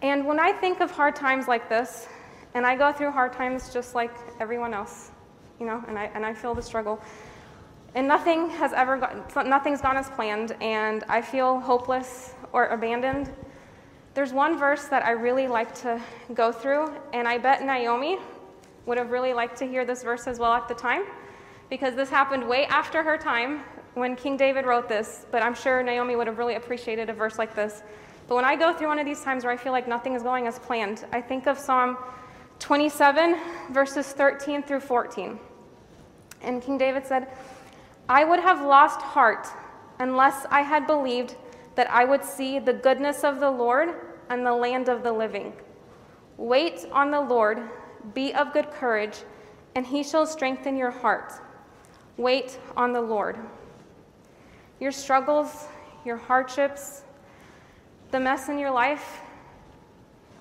And 0.02 0.24
when 0.24 0.38
I 0.38 0.52
think 0.52 0.80
of 0.80 0.92
hard 0.92 1.16
times 1.16 1.48
like 1.48 1.68
this, 1.68 2.06
and 2.54 2.64
I 2.64 2.76
go 2.76 2.92
through 2.92 3.10
hard 3.10 3.32
times 3.32 3.72
just 3.72 3.96
like 3.96 4.14
everyone 4.38 4.72
else, 4.72 5.10
you 5.58 5.66
know, 5.66 5.82
and 5.88 5.98
I, 5.98 6.04
and 6.14 6.24
I 6.24 6.32
feel 6.32 6.54
the 6.54 6.62
struggle, 6.62 7.02
and 7.96 8.06
nothing 8.06 8.50
has 8.50 8.74
ever 8.74 9.24
nothing's 9.46 9.80
gone 9.80 9.96
as 9.96 10.08
planned, 10.10 10.54
and 10.60 11.02
I 11.08 11.22
feel 11.22 11.58
hopeless 11.58 12.34
or 12.52 12.66
abandoned. 12.66 13.32
There's 14.12 14.34
one 14.34 14.58
verse 14.58 14.84
that 14.84 15.04
I 15.04 15.12
really 15.12 15.48
like 15.48 15.74
to 15.80 16.00
go 16.34 16.52
through, 16.52 16.94
and 17.14 17.26
I 17.26 17.38
bet 17.38 17.64
Naomi 17.64 18.18
would 18.84 18.98
have 18.98 19.10
really 19.10 19.32
liked 19.32 19.56
to 19.58 19.66
hear 19.66 19.86
this 19.86 20.02
verse 20.02 20.26
as 20.26 20.38
well 20.38 20.52
at 20.52 20.68
the 20.68 20.74
time 20.74 21.04
because 21.70 21.94
this 21.94 22.10
happened 22.10 22.46
way 22.46 22.66
after 22.66 23.02
her 23.02 23.16
time 23.16 23.60
when 23.94 24.14
King 24.14 24.36
David 24.36 24.66
wrote 24.66 24.88
this, 24.88 25.24
but 25.32 25.42
I'm 25.42 25.54
sure 25.54 25.82
Naomi 25.82 26.16
would 26.16 26.26
have 26.26 26.36
really 26.36 26.56
appreciated 26.56 27.08
a 27.08 27.14
verse 27.14 27.38
like 27.38 27.56
this. 27.56 27.82
But 28.28 28.34
when 28.34 28.44
I 28.44 28.56
go 28.56 28.74
through 28.74 28.88
one 28.88 28.98
of 28.98 29.06
these 29.06 29.22
times 29.22 29.42
where 29.42 29.52
I 29.52 29.56
feel 29.56 29.72
like 29.72 29.88
nothing 29.88 30.12
is 30.12 30.22
going 30.22 30.46
as 30.46 30.58
planned, 30.58 31.06
I 31.12 31.22
think 31.22 31.46
of 31.46 31.58
Psalm 31.58 31.96
27, 32.58 33.36
verses 33.70 34.12
13 34.12 34.62
through 34.62 34.80
14. 34.80 35.38
And 36.42 36.62
King 36.62 36.76
David 36.76 37.06
said, 37.06 37.28
I 38.08 38.24
would 38.24 38.40
have 38.40 38.64
lost 38.64 39.00
heart 39.00 39.46
unless 39.98 40.46
I 40.50 40.60
had 40.60 40.86
believed 40.86 41.36
that 41.74 41.90
I 41.90 42.04
would 42.04 42.24
see 42.24 42.58
the 42.58 42.72
goodness 42.72 43.24
of 43.24 43.40
the 43.40 43.50
Lord 43.50 43.94
and 44.28 44.44
the 44.44 44.54
land 44.54 44.88
of 44.88 45.02
the 45.02 45.12
living. 45.12 45.52
Wait 46.36 46.86
on 46.92 47.10
the 47.10 47.20
Lord, 47.20 47.62
be 48.14 48.32
of 48.34 48.52
good 48.52 48.70
courage, 48.70 49.18
and 49.74 49.86
he 49.86 50.02
shall 50.02 50.26
strengthen 50.26 50.76
your 50.76 50.90
heart. 50.90 51.32
Wait 52.16 52.58
on 52.76 52.92
the 52.92 53.00
Lord. 53.00 53.36
Your 54.80 54.92
struggles, 54.92 55.66
your 56.04 56.16
hardships, 56.16 57.02
the 58.10 58.20
mess 58.20 58.48
in 58.48 58.58
your 58.58 58.70
life, 58.70 59.20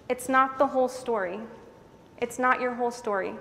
it's 0.07 0.29
not 0.29 0.57
the 0.57 0.67
whole 0.67 0.88
story. 0.88 1.39
It's 2.19 2.38
not 2.38 2.62
your 2.62 2.74
whole 2.75 2.91
story. 2.91 3.34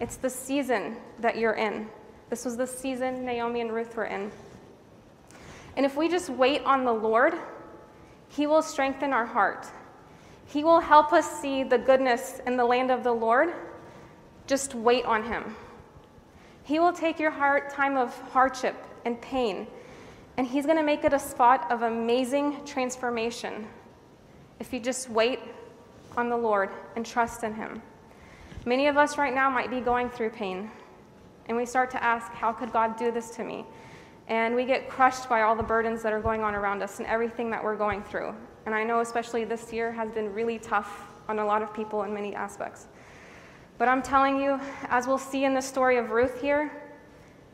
It's 0.00 0.16
the 0.16 0.30
season 0.30 0.96
that 1.20 1.38
you're 1.38 1.54
in. 1.54 1.88
This 2.30 2.44
was 2.44 2.56
the 2.56 2.66
season 2.66 3.24
Naomi 3.24 3.60
and 3.60 3.72
Ruth 3.72 3.96
were 3.96 4.04
in. 4.04 4.30
And 5.76 5.84
if 5.84 5.96
we 5.96 6.08
just 6.08 6.30
wait 6.30 6.62
on 6.64 6.84
the 6.84 6.92
Lord, 6.92 7.34
He 8.28 8.46
will 8.46 8.62
strengthen 8.62 9.12
our 9.12 9.26
heart. 9.26 9.66
He 10.46 10.62
will 10.62 10.80
help 10.80 11.12
us 11.12 11.40
see 11.40 11.64
the 11.64 11.78
goodness 11.78 12.40
in 12.46 12.56
the 12.56 12.64
land 12.64 12.92
of 12.92 13.02
the 13.02 13.12
Lord. 13.12 13.52
Just 14.46 14.76
wait 14.76 15.04
on 15.04 15.24
Him. 15.24 15.56
He 16.62 16.78
will 16.78 16.92
take 16.92 17.18
your 17.18 17.32
heart 17.32 17.70
time 17.70 17.96
of 17.96 18.16
hardship 18.30 18.76
and 19.04 19.20
pain, 19.20 19.66
and 20.36 20.46
He's 20.46 20.66
going 20.66 20.78
to 20.78 20.84
make 20.84 21.04
it 21.04 21.12
a 21.12 21.18
spot 21.18 21.70
of 21.70 21.82
amazing 21.82 22.64
transformation 22.64 23.66
if 24.60 24.72
you 24.72 24.78
just 24.78 25.10
wait 25.10 25.40
on 26.16 26.28
the 26.28 26.36
Lord 26.36 26.70
and 26.94 27.04
trust 27.04 27.42
in 27.42 27.54
Him. 27.54 27.82
Many 28.64 28.86
of 28.86 28.96
us 28.96 29.18
right 29.18 29.34
now 29.34 29.50
might 29.50 29.70
be 29.70 29.80
going 29.80 30.10
through 30.10 30.30
pain, 30.30 30.70
and 31.50 31.56
we 31.56 31.66
start 31.66 31.90
to 31.90 32.00
ask, 32.00 32.30
How 32.30 32.52
could 32.52 32.72
God 32.72 32.96
do 32.96 33.10
this 33.10 33.30
to 33.30 33.42
me? 33.42 33.66
And 34.28 34.54
we 34.54 34.64
get 34.64 34.88
crushed 34.88 35.28
by 35.28 35.42
all 35.42 35.56
the 35.56 35.64
burdens 35.64 36.00
that 36.04 36.12
are 36.12 36.20
going 36.20 36.42
on 36.42 36.54
around 36.54 36.80
us 36.80 37.00
and 37.00 37.08
everything 37.08 37.50
that 37.50 37.62
we're 37.62 37.74
going 37.74 38.04
through. 38.04 38.32
And 38.66 38.74
I 38.74 38.84
know, 38.84 39.00
especially 39.00 39.42
this 39.42 39.72
year, 39.72 39.90
has 39.90 40.12
been 40.12 40.32
really 40.32 40.60
tough 40.60 41.08
on 41.28 41.40
a 41.40 41.44
lot 41.44 41.60
of 41.60 41.74
people 41.74 42.04
in 42.04 42.14
many 42.14 42.36
aspects. 42.36 42.86
But 43.78 43.88
I'm 43.88 44.00
telling 44.00 44.40
you, 44.40 44.60
as 44.90 45.08
we'll 45.08 45.18
see 45.18 45.44
in 45.44 45.52
the 45.52 45.60
story 45.60 45.96
of 45.96 46.12
Ruth 46.12 46.40
here, 46.40 46.70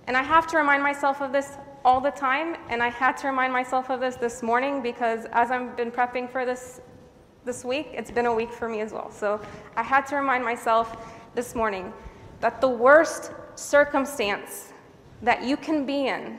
and 0.07 0.15
I 0.15 0.23
have 0.23 0.47
to 0.49 0.59
remind 0.59 0.83
myself 0.83 1.23
of 1.23 1.33
this 1.33 1.57
all 1.83 2.03
the 2.03 2.11
time, 2.11 2.55
and 2.69 2.83
I 2.83 2.91
had 2.91 3.17
to 3.19 3.29
remind 3.29 3.51
myself 3.51 3.89
of 3.89 4.01
this 4.01 4.17
this 4.17 4.43
morning 4.43 4.83
because 4.83 5.25
as 5.33 5.51
I've 5.51 5.75
been 5.75 5.91
prepping 5.91 6.31
for 6.31 6.45
this 6.45 6.83
this 7.47 7.65
week, 7.65 7.89
it's 7.95 8.11
been 8.11 8.27
a 8.27 8.35
week 8.35 8.53
for 8.53 8.69
me 8.69 8.83
as 8.83 8.93
well. 8.93 9.11
So 9.11 9.41
I 9.75 9.83
had 9.83 10.03
to 10.09 10.17
remind 10.17 10.45
myself 10.45 10.99
this 11.35 11.55
morning 11.55 11.95
that 12.41 12.61
the 12.61 12.69
worst 12.69 13.33
circumstance 13.57 14.73
that 15.23 15.43
you 15.43 15.57
can 15.57 15.87
be 15.87 16.07
in 16.07 16.39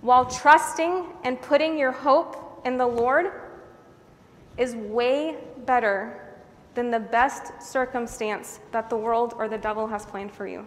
while 0.00 0.26
trusting 0.26 1.06
and 1.24 1.40
putting 1.40 1.78
your 1.78 1.92
hope 1.92 2.60
in 2.64 2.76
the 2.76 2.86
Lord 2.86 3.32
is 4.58 4.74
way 4.76 5.36
better 5.64 6.36
than 6.74 6.90
the 6.90 7.00
best 7.00 7.52
circumstance 7.62 8.60
that 8.72 8.90
the 8.90 8.96
world 8.96 9.34
or 9.38 9.48
the 9.48 9.58
devil 9.58 9.86
has 9.86 10.04
planned 10.04 10.32
for 10.32 10.46
you. 10.46 10.66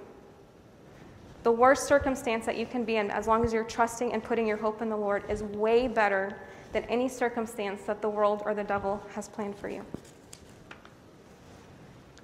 The 1.44 1.52
worst 1.52 1.88
circumstance 1.88 2.46
that 2.46 2.58
you 2.58 2.66
can 2.66 2.84
be 2.84 2.96
in, 2.96 3.12
as 3.12 3.28
long 3.28 3.46
as 3.46 3.54
you're 3.54 3.64
trusting 3.64 4.14
and 4.14 4.24
putting 4.24 4.48
your 4.48 4.58
hope 4.58 4.82
in 4.82 4.90
the 4.90 4.98
Lord, 4.98 5.24
is 5.30 5.44
way 5.44 5.88
better 5.88 6.38
than 6.74 6.84
any 6.86 7.08
circumstance 7.08 7.84
that 7.84 8.02
the 8.02 8.10
world 8.10 8.42
or 8.44 8.54
the 8.54 8.64
devil 8.64 9.02
has 9.14 9.30
planned 9.30 9.56
for 9.56 9.70
you. 9.70 9.86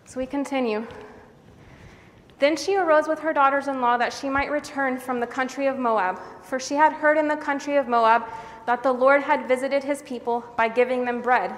So 0.06 0.20
we 0.20 0.26
continue. 0.26 0.86
Then 2.44 2.58
she 2.58 2.76
arose 2.76 3.08
with 3.08 3.20
her 3.20 3.32
daughters 3.32 3.70
in 3.70 3.80
law 3.80 3.96
that 3.96 4.12
she 4.12 4.30
might 4.30 4.52
return 4.52 4.98
from 4.98 5.22
the 5.22 5.26
country 5.26 5.68
of 5.68 5.78
Moab, 5.80 6.20
for 6.42 6.60
she 6.60 6.76
had 6.76 6.92
heard 6.92 7.18
in 7.18 7.30
the 7.30 7.38
country 7.38 7.78
of 7.78 7.88
Moab 7.88 8.26
that 8.66 8.84
the 8.84 8.92
Lord 8.92 9.22
had 9.22 9.48
visited 9.48 9.82
his 9.82 10.02
people 10.02 10.44
by 10.58 10.68
giving 10.68 11.06
them 11.06 11.22
bread. 11.22 11.56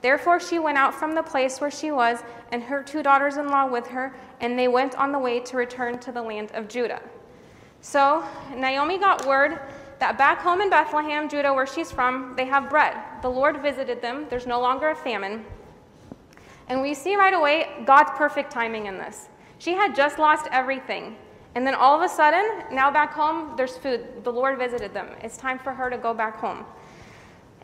Therefore 0.00 0.40
she 0.40 0.58
went 0.58 0.78
out 0.78 0.94
from 0.94 1.14
the 1.14 1.22
place 1.22 1.60
where 1.60 1.70
she 1.70 1.90
was, 1.90 2.20
and 2.52 2.62
her 2.62 2.82
two 2.82 3.02
daughters 3.02 3.36
in 3.36 3.48
law 3.48 3.66
with 3.66 3.86
her, 3.88 4.16
and 4.40 4.58
they 4.58 4.66
went 4.66 4.94
on 4.94 5.12
the 5.12 5.18
way 5.18 5.40
to 5.40 5.58
return 5.58 5.98
to 5.98 6.10
the 6.10 6.22
land 6.22 6.52
of 6.54 6.68
Judah. 6.68 7.02
So 7.82 8.24
Naomi 8.56 8.96
got 8.96 9.26
word 9.26 9.60
that 9.98 10.16
back 10.16 10.38
home 10.38 10.62
in 10.62 10.70
Bethlehem, 10.70 11.28
Judah, 11.28 11.52
where 11.52 11.66
she's 11.66 11.92
from, 11.92 12.32
they 12.34 12.46
have 12.46 12.70
bread. 12.70 12.96
The 13.20 13.28
Lord 13.28 13.60
visited 13.60 14.00
them, 14.00 14.24
there's 14.30 14.46
no 14.46 14.58
longer 14.58 14.88
a 14.88 14.96
famine. 14.96 15.44
And 16.68 16.80
we 16.80 16.94
see 16.94 17.14
right 17.14 17.34
away 17.34 17.84
God's 17.84 18.12
perfect 18.16 18.50
timing 18.50 18.86
in 18.86 18.96
this. 18.96 19.28
She 19.58 19.72
had 19.72 19.94
just 19.94 20.18
lost 20.18 20.46
everything. 20.50 21.16
And 21.54 21.66
then 21.66 21.74
all 21.74 21.94
of 21.94 22.02
a 22.02 22.08
sudden, 22.08 22.64
now 22.72 22.90
back 22.90 23.12
home, 23.12 23.56
there's 23.56 23.76
food. 23.76 24.24
The 24.24 24.32
Lord 24.32 24.58
visited 24.58 24.92
them. 24.92 25.08
It's 25.22 25.36
time 25.36 25.58
for 25.58 25.72
her 25.72 25.88
to 25.88 25.96
go 25.96 26.12
back 26.12 26.36
home. 26.36 26.64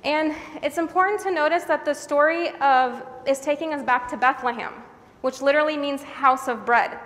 And 0.04 0.34
it's 0.62 0.78
important 0.78 1.20
to 1.22 1.30
notice 1.30 1.64
that 1.64 1.84
the 1.84 1.92
story 1.92 2.50
of 2.60 3.02
is 3.26 3.40
taking 3.40 3.74
us 3.74 3.82
back 3.82 4.08
to 4.10 4.16
Bethlehem, 4.16 4.72
which 5.20 5.42
literally 5.42 5.76
means 5.76 6.02
house 6.02 6.48
of 6.48 6.64
bread. 6.64 6.98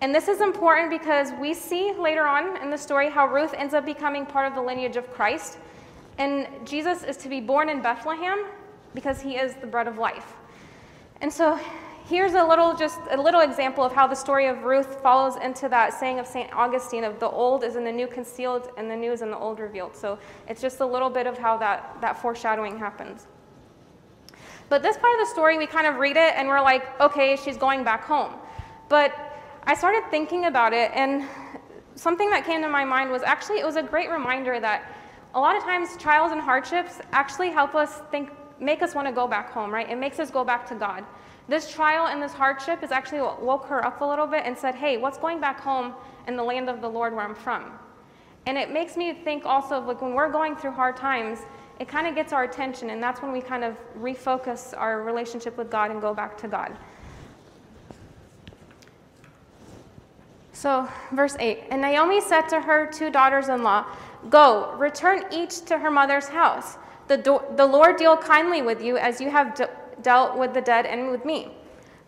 And 0.00 0.12
this 0.12 0.26
is 0.26 0.40
important 0.40 0.90
because 0.90 1.30
we 1.40 1.54
see 1.54 1.92
later 1.92 2.24
on 2.24 2.60
in 2.60 2.70
the 2.70 2.78
story 2.78 3.08
how 3.08 3.28
Ruth 3.28 3.54
ends 3.54 3.74
up 3.74 3.86
becoming 3.86 4.26
part 4.26 4.48
of 4.48 4.56
the 4.56 4.62
lineage 4.62 4.96
of 4.96 5.08
Christ. 5.12 5.58
And 6.18 6.48
Jesus 6.66 7.04
is 7.04 7.16
to 7.18 7.28
be 7.28 7.40
born 7.40 7.68
in 7.68 7.80
Bethlehem 7.80 8.46
because 8.94 9.20
he 9.20 9.36
is 9.36 9.54
the 9.54 9.66
bread 9.66 9.86
of 9.86 9.98
life. 9.98 10.34
And 11.20 11.32
so 11.32 11.60
here's 12.12 12.34
a 12.34 12.44
little 12.44 12.76
just 12.76 13.00
a 13.10 13.16
little 13.16 13.40
example 13.40 13.82
of 13.82 13.90
how 13.90 14.06
the 14.06 14.14
story 14.14 14.46
of 14.46 14.64
Ruth 14.64 15.00
follows 15.00 15.36
into 15.36 15.66
that 15.70 15.94
saying 15.94 16.18
of 16.18 16.26
St. 16.26 16.52
Augustine 16.52 17.04
of 17.04 17.18
the 17.18 17.28
old 17.28 17.64
is 17.64 17.74
in 17.74 17.84
the 17.84 17.90
new 17.90 18.06
concealed 18.06 18.68
and 18.76 18.90
the 18.90 18.94
new 18.94 19.12
is 19.12 19.22
in 19.22 19.30
the 19.30 19.38
old 19.38 19.58
revealed. 19.58 19.96
So 19.96 20.18
it's 20.46 20.60
just 20.60 20.80
a 20.80 20.86
little 20.86 21.08
bit 21.08 21.26
of 21.26 21.38
how 21.38 21.56
that, 21.56 21.96
that 22.02 22.20
foreshadowing 22.20 22.78
happens. 22.78 23.28
But 24.68 24.82
this 24.82 24.98
part 24.98 25.14
of 25.14 25.26
the 25.26 25.32
story, 25.32 25.56
we 25.56 25.66
kind 25.66 25.86
of 25.86 25.96
read 25.96 26.18
it 26.18 26.34
and 26.36 26.48
we're 26.48 26.60
like, 26.60 27.00
okay, 27.00 27.34
she's 27.34 27.56
going 27.56 27.82
back 27.82 28.04
home. 28.04 28.34
But 28.90 29.14
I 29.64 29.74
started 29.74 30.02
thinking 30.10 30.44
about 30.44 30.74
it 30.74 30.90
and 30.94 31.26
something 31.94 32.28
that 32.28 32.44
came 32.44 32.60
to 32.60 32.68
my 32.68 32.84
mind 32.84 33.10
was 33.10 33.22
actually 33.22 33.60
it 33.60 33.64
was 33.64 33.76
a 33.76 33.82
great 33.82 34.10
reminder 34.10 34.60
that 34.60 34.92
a 35.34 35.40
lot 35.40 35.56
of 35.56 35.62
times 35.62 35.96
trials 35.96 36.30
and 36.30 36.42
hardships 36.42 37.00
actually 37.12 37.48
help 37.50 37.74
us 37.74 38.02
think 38.10 38.30
make 38.60 38.82
us 38.82 38.94
want 38.94 39.08
to 39.08 39.12
go 39.12 39.26
back 39.26 39.50
home, 39.50 39.72
right? 39.72 39.88
It 39.88 39.96
makes 39.96 40.18
us 40.18 40.30
go 40.30 40.44
back 40.44 40.66
to 40.68 40.74
God. 40.74 41.04
This 41.48 41.70
trial 41.70 42.06
and 42.06 42.22
this 42.22 42.32
hardship 42.32 42.82
is 42.82 42.92
actually 42.92 43.20
what 43.20 43.42
woke 43.42 43.66
her 43.66 43.84
up 43.84 44.00
a 44.00 44.04
little 44.04 44.26
bit 44.26 44.44
and 44.44 44.56
said, 44.56 44.74
hey, 44.74 44.96
what's 44.96 45.18
going 45.18 45.40
back 45.40 45.60
home 45.60 45.94
in 46.28 46.36
the 46.36 46.42
land 46.42 46.68
of 46.70 46.80
the 46.80 46.88
Lord 46.88 47.14
where 47.14 47.24
I'm 47.24 47.34
from? 47.34 47.72
And 48.46 48.56
it 48.56 48.70
makes 48.72 48.96
me 48.96 49.12
think 49.12 49.44
also 49.44 49.76
of 49.76 49.86
like 49.86 50.02
when 50.02 50.14
we're 50.14 50.30
going 50.30 50.56
through 50.56 50.72
hard 50.72 50.96
times, 50.96 51.40
it 51.80 51.88
kind 51.88 52.06
of 52.06 52.14
gets 52.14 52.32
our 52.32 52.44
attention, 52.44 52.90
and 52.90 53.02
that's 53.02 53.22
when 53.22 53.32
we 53.32 53.40
kind 53.40 53.64
of 53.64 53.76
refocus 53.98 54.72
our 54.76 55.02
relationship 55.02 55.56
with 55.56 55.70
God 55.70 55.90
and 55.90 56.00
go 56.00 56.14
back 56.14 56.36
to 56.38 56.48
God. 56.48 56.76
So, 60.52 60.88
verse 61.10 61.36
8 61.40 61.64
And 61.70 61.80
Naomi 61.80 62.20
said 62.20 62.42
to 62.50 62.60
her 62.60 62.86
two 62.86 63.10
daughters 63.10 63.48
in 63.48 63.64
law, 63.64 63.86
Go, 64.30 64.72
return 64.76 65.24
each 65.32 65.64
to 65.64 65.78
her 65.78 65.90
mother's 65.90 66.28
house. 66.28 66.76
The, 67.08 67.16
do- 67.16 67.42
the 67.56 67.66
Lord 67.66 67.96
deal 67.96 68.16
kindly 68.16 68.62
with 68.62 68.80
you 68.80 68.96
as 68.96 69.20
you 69.20 69.28
have 69.30 69.54
dealt 70.02 70.38
with 70.38 70.54
the 70.54 70.60
dead 70.60 70.86
and 70.86 71.10
with 71.10 71.24
me. 71.24 71.52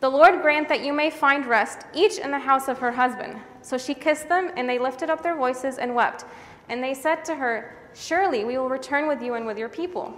The 0.00 0.08
Lord 0.08 0.42
grant 0.42 0.68
that 0.68 0.84
you 0.84 0.92
may 0.92 1.10
find 1.10 1.46
rest, 1.46 1.86
each 1.94 2.18
in 2.18 2.30
the 2.30 2.38
house 2.38 2.68
of 2.68 2.78
her 2.78 2.92
husband. 2.92 3.38
So 3.62 3.78
she 3.78 3.94
kissed 3.94 4.28
them, 4.28 4.50
and 4.56 4.68
they 4.68 4.78
lifted 4.78 5.10
up 5.10 5.22
their 5.22 5.36
voices 5.36 5.78
and 5.78 5.94
wept. 5.94 6.24
And 6.68 6.82
they 6.82 6.94
said 6.94 7.24
to 7.24 7.34
her, 7.34 7.76
Surely 7.94 8.44
we 8.44 8.58
will 8.58 8.68
return 8.68 9.06
with 9.06 9.22
you 9.22 9.34
and 9.34 9.46
with 9.46 9.56
your 9.56 9.68
people. 9.68 10.14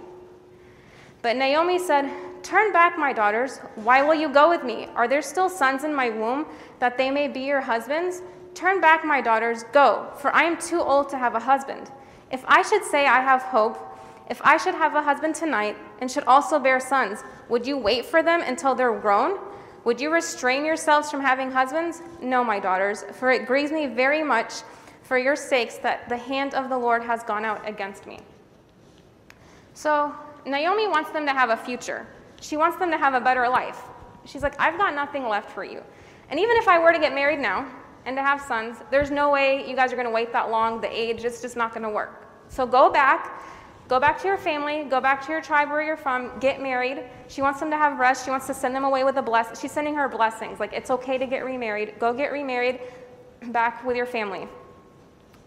But 1.21 1.37
Naomi 1.37 1.79
said, 1.79 2.11
Turn 2.43 2.71
back, 2.71 2.97
my 2.97 3.13
daughters. 3.13 3.59
Why 3.75 4.01
will 4.01 4.15
you 4.15 4.29
go 4.29 4.49
with 4.49 4.63
me? 4.63 4.87
Are 4.95 5.07
there 5.07 5.21
still 5.21 5.49
sons 5.49 5.83
in 5.83 5.93
my 5.93 6.09
womb, 6.09 6.45
that 6.79 6.97
they 6.97 7.11
may 7.11 7.27
be 7.27 7.41
your 7.41 7.61
husbands? 7.61 8.21
Turn 8.53 8.81
back, 8.81 9.05
my 9.05 9.21
daughters, 9.21 9.63
go, 9.71 10.09
for 10.17 10.33
I 10.33 10.43
am 10.43 10.57
too 10.57 10.81
old 10.81 11.09
to 11.09 11.17
have 11.17 11.35
a 11.35 11.39
husband. 11.39 11.91
If 12.31 12.43
I 12.47 12.61
should 12.61 12.83
say 12.83 13.05
I 13.05 13.21
have 13.21 13.41
hope, 13.43 13.96
if 14.29 14.41
I 14.43 14.57
should 14.57 14.75
have 14.75 14.95
a 14.95 15.01
husband 15.01 15.35
tonight 15.35 15.77
and 15.99 16.11
should 16.11 16.25
also 16.25 16.59
bear 16.59 16.79
sons, 16.79 17.23
would 17.49 17.65
you 17.65 17.77
wait 17.77 18.05
for 18.05 18.21
them 18.21 18.41
until 18.41 18.75
they're 18.75 18.97
grown? 18.99 19.39
Would 19.85 20.01
you 20.01 20.11
restrain 20.11 20.65
yourselves 20.65 21.09
from 21.09 21.21
having 21.21 21.49
husbands? 21.49 22.01
No, 22.21 22.43
my 22.43 22.59
daughters, 22.59 23.03
for 23.13 23.31
it 23.31 23.45
grieves 23.45 23.71
me 23.71 23.87
very 23.87 24.23
much 24.23 24.53
for 25.03 25.17
your 25.17 25.37
sakes 25.37 25.77
that 25.77 26.09
the 26.09 26.17
hand 26.17 26.53
of 26.53 26.67
the 26.69 26.77
Lord 26.77 27.01
has 27.03 27.23
gone 27.23 27.45
out 27.45 27.67
against 27.67 28.05
me. 28.05 28.19
So, 29.73 30.13
Naomi 30.45 30.87
wants 30.87 31.11
them 31.11 31.25
to 31.25 31.31
have 31.31 31.49
a 31.49 31.57
future. 31.57 32.05
She 32.41 32.57
wants 32.57 32.77
them 32.77 32.91
to 32.91 32.97
have 32.97 33.13
a 33.13 33.21
better 33.21 33.47
life. 33.47 33.81
She's 34.25 34.43
like, 34.43 34.59
I've 34.59 34.77
got 34.77 34.93
nothing 34.93 35.29
left 35.29 35.49
for 35.51 35.63
you. 35.63 35.81
And 36.29 36.39
even 36.39 36.57
if 36.57 36.67
I 36.67 36.79
were 36.79 36.91
to 36.91 36.99
get 36.99 37.13
married 37.13 37.39
now 37.39 37.69
and 38.05 38.17
to 38.17 38.21
have 38.21 38.41
sons, 38.41 38.77
there's 38.91 39.11
no 39.11 39.29
way 39.29 39.67
you 39.69 39.75
guys 39.75 39.93
are 39.93 39.95
going 39.95 40.07
to 40.07 40.13
wait 40.13 40.33
that 40.33 40.51
long. 40.51 40.81
The 40.81 40.91
age, 40.91 41.23
it's 41.23 41.41
just 41.41 41.55
not 41.55 41.73
going 41.73 41.83
to 41.83 41.89
work. 41.89 42.27
So 42.49 42.65
go 42.65 42.91
back 42.91 43.41
Go 43.87 44.01
back 44.01 44.19
to 44.21 44.27
your 44.27 44.37
family, 44.37 44.83
go 44.83 44.99
back 44.99 45.25
to 45.25 45.31
your 45.31 45.41
tribe 45.41 45.69
where 45.69 45.81
you're 45.81 45.95
from, 45.95 46.37
get 46.39 46.61
married. 46.61 47.03
She 47.29 47.41
wants 47.41 47.61
them 47.61 47.71
to 47.71 47.77
have 47.77 47.97
rest. 47.97 48.25
She 48.25 48.31
wants 48.31 48.45
to 48.47 48.53
send 48.53 48.75
them 48.75 48.83
away 48.83 49.05
with 49.05 49.15
a 49.15 49.21
blessing. 49.21 49.55
She's 49.59 49.71
sending 49.71 49.95
her 49.95 50.09
blessings. 50.09 50.59
Like, 50.59 50.73
it's 50.73 50.91
okay 50.91 51.17
to 51.17 51.25
get 51.25 51.45
remarried. 51.45 51.93
Go 51.97 52.13
get 52.13 52.33
remarried 52.33 52.81
back 53.47 53.85
with 53.85 53.95
your 53.95 54.05
family. 54.05 54.47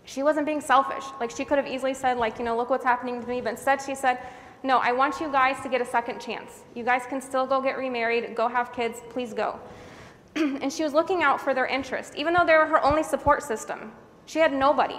She 0.05 0.23
wasn't 0.23 0.47
being 0.47 0.63
selfish. 0.63 1.05
Like, 1.21 1.31
she 1.31 1.45
could 1.45 1.59
have 1.59 1.67
easily 1.67 1.93
said, 1.93 2.17
like, 2.17 2.39
you 2.39 2.45
know, 2.45 2.57
look 2.57 2.71
what's 2.71 2.85
happening 2.85 3.21
to 3.21 3.29
me. 3.29 3.43
But 3.43 3.51
instead, 3.51 3.83
she 3.83 3.95
said, 3.95 4.19
no, 4.63 4.79
I 4.79 4.93
want 4.93 5.21
you 5.21 5.31
guys 5.31 5.61
to 5.63 5.69
get 5.69 5.83
a 5.83 5.85
second 5.85 6.19
chance. 6.19 6.65
You 6.75 6.83
guys 6.83 7.03
can 7.07 7.21
still 7.21 7.47
go 7.47 7.61
get 7.61 7.77
remarried, 7.77 8.35
go 8.35 8.49
have 8.49 8.73
kids, 8.73 9.01
please 9.11 9.35
go. 9.35 9.61
and 10.35 10.73
she 10.73 10.83
was 10.83 10.95
looking 10.95 11.23
out 11.23 11.41
for 11.41 11.53
their 11.53 11.67
interest, 11.67 12.15
even 12.15 12.33
though 12.33 12.47
they 12.47 12.57
were 12.57 12.67
her 12.67 12.83
only 12.85 13.03
support 13.03 13.43
system. 13.43 13.93
She 14.27 14.39
had 14.39 14.53
nobody. 14.53 14.99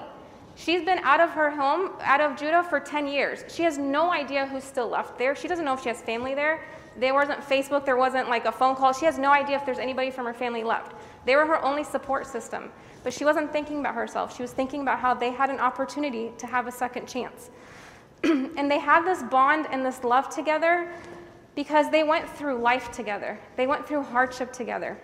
She's 0.55 0.83
been 0.83 0.99
out 0.99 1.19
of 1.19 1.29
her 1.31 1.49
home, 1.49 1.91
out 2.01 2.21
of 2.21 2.37
Judah 2.37 2.63
for 2.63 2.79
10 2.79 3.07
years. 3.07 3.43
She 3.47 3.63
has 3.63 3.77
no 3.77 4.11
idea 4.11 4.45
who's 4.45 4.63
still 4.63 4.87
left 4.87 5.17
there. 5.17 5.35
She 5.35 5.47
doesn't 5.47 5.65
know 5.65 5.73
if 5.73 5.81
she 5.81 5.89
has 5.89 6.01
family 6.01 6.35
there. 6.35 6.63
There 6.97 7.13
wasn't 7.13 7.39
Facebook, 7.39 7.85
there 7.85 7.97
wasn't 7.97 8.27
like 8.27 8.45
a 8.45 8.51
phone 8.51 8.75
call. 8.75 8.91
She 8.91 9.05
has 9.05 9.17
no 9.17 9.31
idea 9.31 9.55
if 9.55 9.65
there's 9.65 9.79
anybody 9.79 10.11
from 10.11 10.25
her 10.25 10.33
family 10.33 10.63
left. 10.63 10.93
They 11.25 11.35
were 11.35 11.45
her 11.45 11.63
only 11.63 11.83
support 11.83 12.27
system. 12.27 12.69
But 13.03 13.13
she 13.13 13.25
wasn't 13.25 13.51
thinking 13.51 13.79
about 13.79 13.95
herself. 13.95 14.35
She 14.35 14.41
was 14.41 14.51
thinking 14.51 14.81
about 14.81 14.99
how 14.99 15.13
they 15.13 15.31
had 15.31 15.49
an 15.49 15.59
opportunity 15.59 16.31
to 16.37 16.47
have 16.47 16.67
a 16.67 16.71
second 16.71 17.07
chance. 17.07 17.49
and 18.23 18.69
they 18.69 18.77
had 18.77 19.05
this 19.05 19.23
bond 19.23 19.67
and 19.71 19.85
this 19.85 20.03
love 20.03 20.29
together 20.29 20.91
because 21.55 21.89
they 21.89 22.03
went 22.03 22.29
through 22.29 22.61
life 22.61 22.91
together. 22.91 23.39
They 23.55 23.67
went 23.67 23.87
through 23.87 24.03
hardship 24.03 24.53
together. 24.53 24.99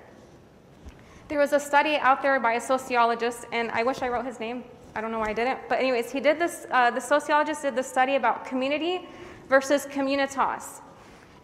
There 1.27 1.39
was 1.39 1.53
a 1.53 1.59
study 1.59 1.95
out 1.95 2.21
there 2.21 2.39
by 2.39 2.53
a 2.53 2.61
sociologist, 2.61 3.45
and 3.51 3.69
I 3.71 3.83
wish 3.83 4.01
I 4.01 4.07
wrote 4.07 4.25
his 4.25 4.39
name. 4.39 4.63
I 4.97 5.01
don't 5.01 5.11
know 5.11 5.19
why 5.19 5.29
I 5.29 5.33
didn't. 5.33 5.59
But, 5.69 5.77
anyways, 5.77 6.11
he 6.11 6.19
did 6.19 6.39
this, 6.39 6.65
uh, 6.71 6.89
the 6.89 6.99
sociologist 6.99 7.61
did 7.61 7.75
this 7.75 7.85
study 7.85 8.15
about 8.15 8.45
community 8.45 9.07
versus 9.47 9.85
communitas. 9.85 10.81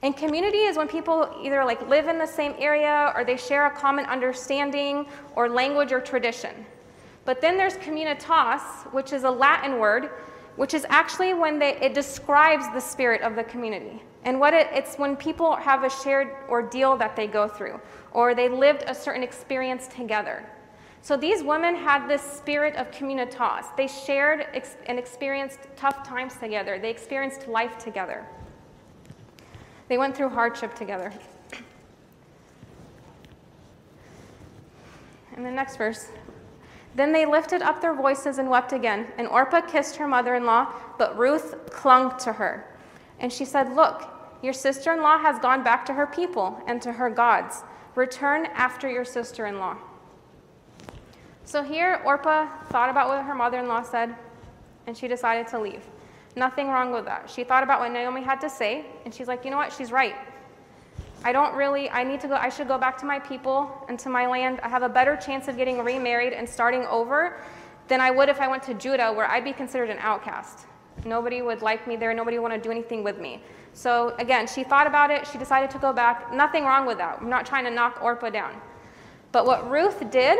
And 0.01 0.17
community 0.17 0.63
is 0.63 0.75
when 0.75 0.87
people 0.87 1.29
either 1.39 1.63
like 1.63 1.87
live 1.87 2.07
in 2.07 2.17
the 2.17 2.25
same 2.25 2.55
area 2.57 3.13
or 3.15 3.23
they 3.23 3.37
share 3.37 3.67
a 3.67 3.69
common 3.69 4.05
understanding 4.05 5.05
or 5.35 5.49
language 5.49 5.91
or 5.91 6.01
tradition. 6.01 6.65
But 7.25 7.41
then 7.41 7.55
there's 7.55 7.75
communitas, 7.75 8.91
which 8.91 9.13
is 9.13 9.23
a 9.23 9.29
Latin 9.29 9.77
word, 9.77 10.09
which 10.55 10.73
is 10.73 10.83
actually 10.89 11.35
when 11.35 11.59
they, 11.59 11.77
it 11.77 11.93
describes 11.93 12.65
the 12.73 12.79
spirit 12.79 13.21
of 13.21 13.35
the 13.35 13.43
community. 13.43 14.01
And 14.23 14.39
what 14.39 14.55
it, 14.55 14.67
it's 14.73 14.97
when 14.97 15.15
people 15.15 15.55
have 15.57 15.83
a 15.83 15.91
shared 15.91 16.35
ordeal 16.49 16.97
that 16.97 17.15
they 17.15 17.27
go 17.27 17.47
through, 17.47 17.79
or 18.13 18.33
they 18.33 18.49
lived 18.49 18.83
a 18.87 18.95
certain 18.95 19.21
experience 19.21 19.87
together. 19.87 20.43
So 21.03 21.17
these 21.17 21.43
women 21.43 21.75
had 21.75 22.07
this 22.07 22.21
spirit 22.21 22.77
of 22.77 22.89
communitas. 22.91 23.65
They 23.75 23.87
shared 23.87 24.47
ex- 24.53 24.77
and 24.85 24.97
experienced 24.97 25.59
tough 25.75 26.07
times 26.07 26.37
together. 26.37 26.79
They 26.79 26.89
experienced 26.89 27.49
life 27.49 27.77
together. 27.77 28.25
They 29.89 29.97
went 29.97 30.15
through 30.15 30.29
hardship 30.29 30.75
together. 30.75 31.11
And 35.35 35.45
the 35.45 35.51
next 35.51 35.75
verse. 35.75 36.07
Then 36.95 37.11
they 37.11 37.25
lifted 37.25 37.61
up 37.61 37.81
their 37.81 37.93
voices 37.93 38.37
and 38.37 38.49
wept 38.49 38.71
again. 38.71 39.07
And 39.17 39.27
Orpah 39.27 39.59
kissed 39.59 39.97
her 39.97 40.07
mother 40.07 40.35
in 40.35 40.45
law, 40.45 40.71
but 40.97 41.17
Ruth 41.17 41.69
clung 41.69 42.17
to 42.19 42.31
her. 42.31 42.65
And 43.19 43.31
she 43.31 43.43
said, 43.43 43.75
Look, 43.75 44.09
your 44.41 44.53
sister 44.53 44.93
in 44.93 45.01
law 45.01 45.17
has 45.17 45.37
gone 45.39 45.65
back 45.65 45.85
to 45.87 45.93
her 45.95 46.07
people 46.07 46.63
and 46.65 46.81
to 46.81 46.93
her 46.93 47.09
gods. 47.09 47.63
Return 47.95 48.45
after 48.53 48.89
your 48.89 49.03
sister 49.03 49.47
in 49.47 49.59
law. 49.59 49.75
So 51.45 51.61
here, 51.61 52.01
Orpah 52.05 52.47
thought 52.69 52.89
about 52.89 53.09
what 53.09 53.23
her 53.23 53.35
mother 53.35 53.59
in 53.59 53.67
law 53.67 53.83
said, 53.83 54.15
and 54.87 54.95
she 54.97 55.07
decided 55.07 55.47
to 55.49 55.59
leave. 55.59 55.83
Nothing 56.35 56.67
wrong 56.67 56.91
with 56.91 57.05
that. 57.05 57.29
She 57.29 57.43
thought 57.43 57.63
about 57.63 57.79
what 57.79 57.91
Naomi 57.91 58.23
had 58.23 58.41
to 58.41 58.49
say, 58.49 58.85
and 59.05 59.13
she's 59.13 59.27
like, 59.27 59.45
you 59.45 59.51
know 59.51 59.57
what? 59.57 59.71
She's 59.71 59.91
right. 59.91 60.15
I 61.23 61.31
don't 61.31 61.55
really, 61.55 61.89
I 61.89 62.03
need 62.03 62.19
to 62.21 62.27
go, 62.27 62.35
I 62.35 62.49
should 62.49 62.67
go 62.67 62.77
back 62.77 62.97
to 62.99 63.05
my 63.05 63.19
people 63.19 63.85
and 63.87 63.97
to 63.99 64.09
my 64.09 64.25
land. 64.25 64.59
I 64.61 64.67
have 64.67 64.83
a 64.83 64.89
better 64.89 65.15
chance 65.15 65.47
of 65.47 65.55
getting 65.55 65.81
remarried 65.83 66.33
and 66.33 66.47
starting 66.47 66.85
over 66.85 67.37
than 67.87 68.01
I 68.01 68.11
would 68.11 68.29
if 68.29 68.41
I 68.41 68.47
went 68.47 68.63
to 68.63 68.73
Judah, 68.73 69.13
where 69.13 69.29
I'd 69.29 69.43
be 69.43 69.53
considered 69.53 69.89
an 69.89 69.99
outcast. 69.99 70.65
Nobody 71.05 71.41
would 71.41 71.61
like 71.61 71.87
me 71.87 71.95
there, 71.95 72.13
nobody 72.13 72.39
would 72.39 72.49
want 72.49 72.61
to 72.61 72.67
do 72.67 72.71
anything 72.71 73.03
with 73.03 73.19
me. 73.19 73.41
So 73.73 74.15
again, 74.19 74.47
she 74.47 74.63
thought 74.63 74.87
about 74.87 75.11
it, 75.11 75.27
she 75.27 75.37
decided 75.37 75.69
to 75.71 75.77
go 75.77 75.93
back. 75.93 76.33
Nothing 76.33 76.63
wrong 76.63 76.85
with 76.85 76.97
that. 76.97 77.19
I'm 77.21 77.29
not 77.29 77.45
trying 77.45 77.63
to 77.65 77.71
knock 77.71 77.99
Orpah 78.01 78.29
down. 78.29 78.53
But 79.31 79.45
what 79.45 79.69
Ruth 79.69 80.09
did, 80.11 80.37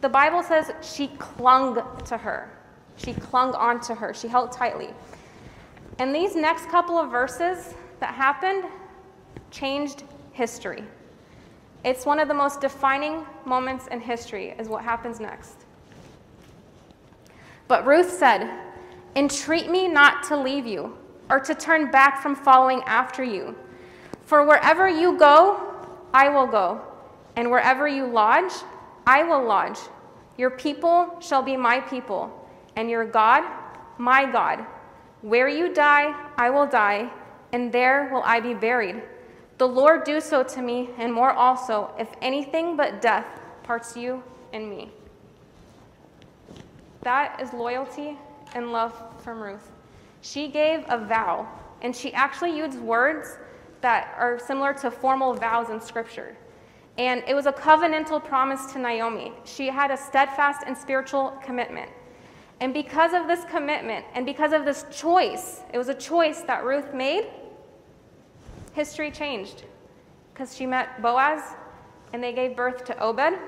the 0.00 0.08
Bible 0.08 0.42
says 0.42 0.72
she 0.82 1.08
clung 1.18 1.82
to 2.04 2.16
her. 2.16 2.50
She 2.96 3.12
clung 3.12 3.54
onto 3.54 3.94
her, 3.94 4.14
she 4.14 4.28
held 4.28 4.52
tightly. 4.52 4.90
And 5.98 6.14
these 6.14 6.34
next 6.34 6.68
couple 6.68 6.96
of 6.98 7.10
verses 7.10 7.74
that 8.00 8.14
happened 8.14 8.64
changed 9.50 10.04
history. 10.32 10.84
It's 11.84 12.04
one 12.04 12.18
of 12.18 12.28
the 12.28 12.34
most 12.34 12.60
defining 12.60 13.24
moments 13.44 13.86
in 13.88 14.00
history, 14.00 14.54
is 14.58 14.68
what 14.68 14.82
happens 14.82 15.20
next. 15.20 15.64
But 17.68 17.86
Ruth 17.86 18.10
said, 18.10 18.50
Entreat 19.14 19.70
me 19.70 19.88
not 19.88 20.22
to 20.24 20.36
leave 20.36 20.66
you 20.66 20.96
or 21.30 21.40
to 21.40 21.54
turn 21.54 21.90
back 21.90 22.22
from 22.22 22.36
following 22.36 22.82
after 22.82 23.24
you. 23.24 23.56
For 24.24 24.44
wherever 24.44 24.88
you 24.88 25.16
go, 25.16 25.74
I 26.12 26.28
will 26.28 26.46
go, 26.46 26.80
and 27.36 27.50
wherever 27.50 27.88
you 27.88 28.06
lodge, 28.06 28.52
I 29.06 29.22
will 29.22 29.44
lodge. 29.44 29.78
Your 30.36 30.50
people 30.50 31.16
shall 31.20 31.42
be 31.42 31.56
my 31.56 31.80
people 31.80 32.30
and 32.74 32.90
your 32.90 33.04
God, 33.04 33.44
my 33.98 34.30
God. 34.30 34.66
Where 35.22 35.48
you 35.48 35.72
die, 35.72 36.14
I 36.36 36.50
will 36.50 36.66
die, 36.66 37.10
and 37.52 37.72
there 37.72 38.10
will 38.12 38.22
I 38.24 38.40
be 38.40 38.52
buried. 38.52 39.02
The 39.58 39.66
Lord 39.66 40.04
do 40.04 40.20
so 40.20 40.42
to 40.42 40.60
me, 40.60 40.90
and 40.98 41.12
more 41.12 41.32
also, 41.32 41.90
if 41.98 42.08
anything 42.20 42.76
but 42.76 43.00
death 43.00 43.26
parts 43.62 43.96
you 43.96 44.22
and 44.52 44.68
me. 44.68 44.90
That 47.02 47.40
is 47.40 47.52
loyalty 47.52 48.18
and 48.54 48.72
love 48.72 48.92
from 49.22 49.40
Ruth. 49.40 49.70
She 50.20 50.48
gave 50.48 50.84
a 50.88 50.98
vow, 50.98 51.48
and 51.80 51.96
she 51.96 52.12
actually 52.12 52.56
used 52.56 52.78
words 52.78 53.38
that 53.80 54.14
are 54.18 54.38
similar 54.38 54.74
to 54.74 54.90
formal 54.90 55.32
vows 55.32 55.70
in 55.70 55.80
Scripture. 55.80 56.36
And 56.98 57.22
it 57.28 57.34
was 57.34 57.46
a 57.46 57.52
covenantal 57.52 58.24
promise 58.24 58.72
to 58.72 58.78
Naomi. 58.78 59.32
She 59.44 59.66
had 59.66 59.90
a 59.90 59.96
steadfast 59.96 60.62
and 60.66 60.76
spiritual 60.76 61.38
commitment. 61.44 61.90
And 62.60 62.72
because 62.72 63.12
of 63.12 63.26
this 63.26 63.44
commitment 63.44 64.06
and 64.14 64.24
because 64.24 64.52
of 64.52 64.64
this 64.64 64.86
choice, 64.90 65.60
it 65.74 65.78
was 65.78 65.88
a 65.88 65.94
choice 65.94 66.40
that 66.42 66.64
Ruth 66.64 66.94
made, 66.94 67.26
history 68.72 69.10
changed. 69.10 69.64
Because 70.32 70.56
she 70.56 70.66
met 70.66 71.02
Boaz 71.02 71.54
and 72.12 72.22
they 72.22 72.32
gave 72.32 72.56
birth 72.56 72.84
to 72.84 72.98
Obed, 72.98 73.38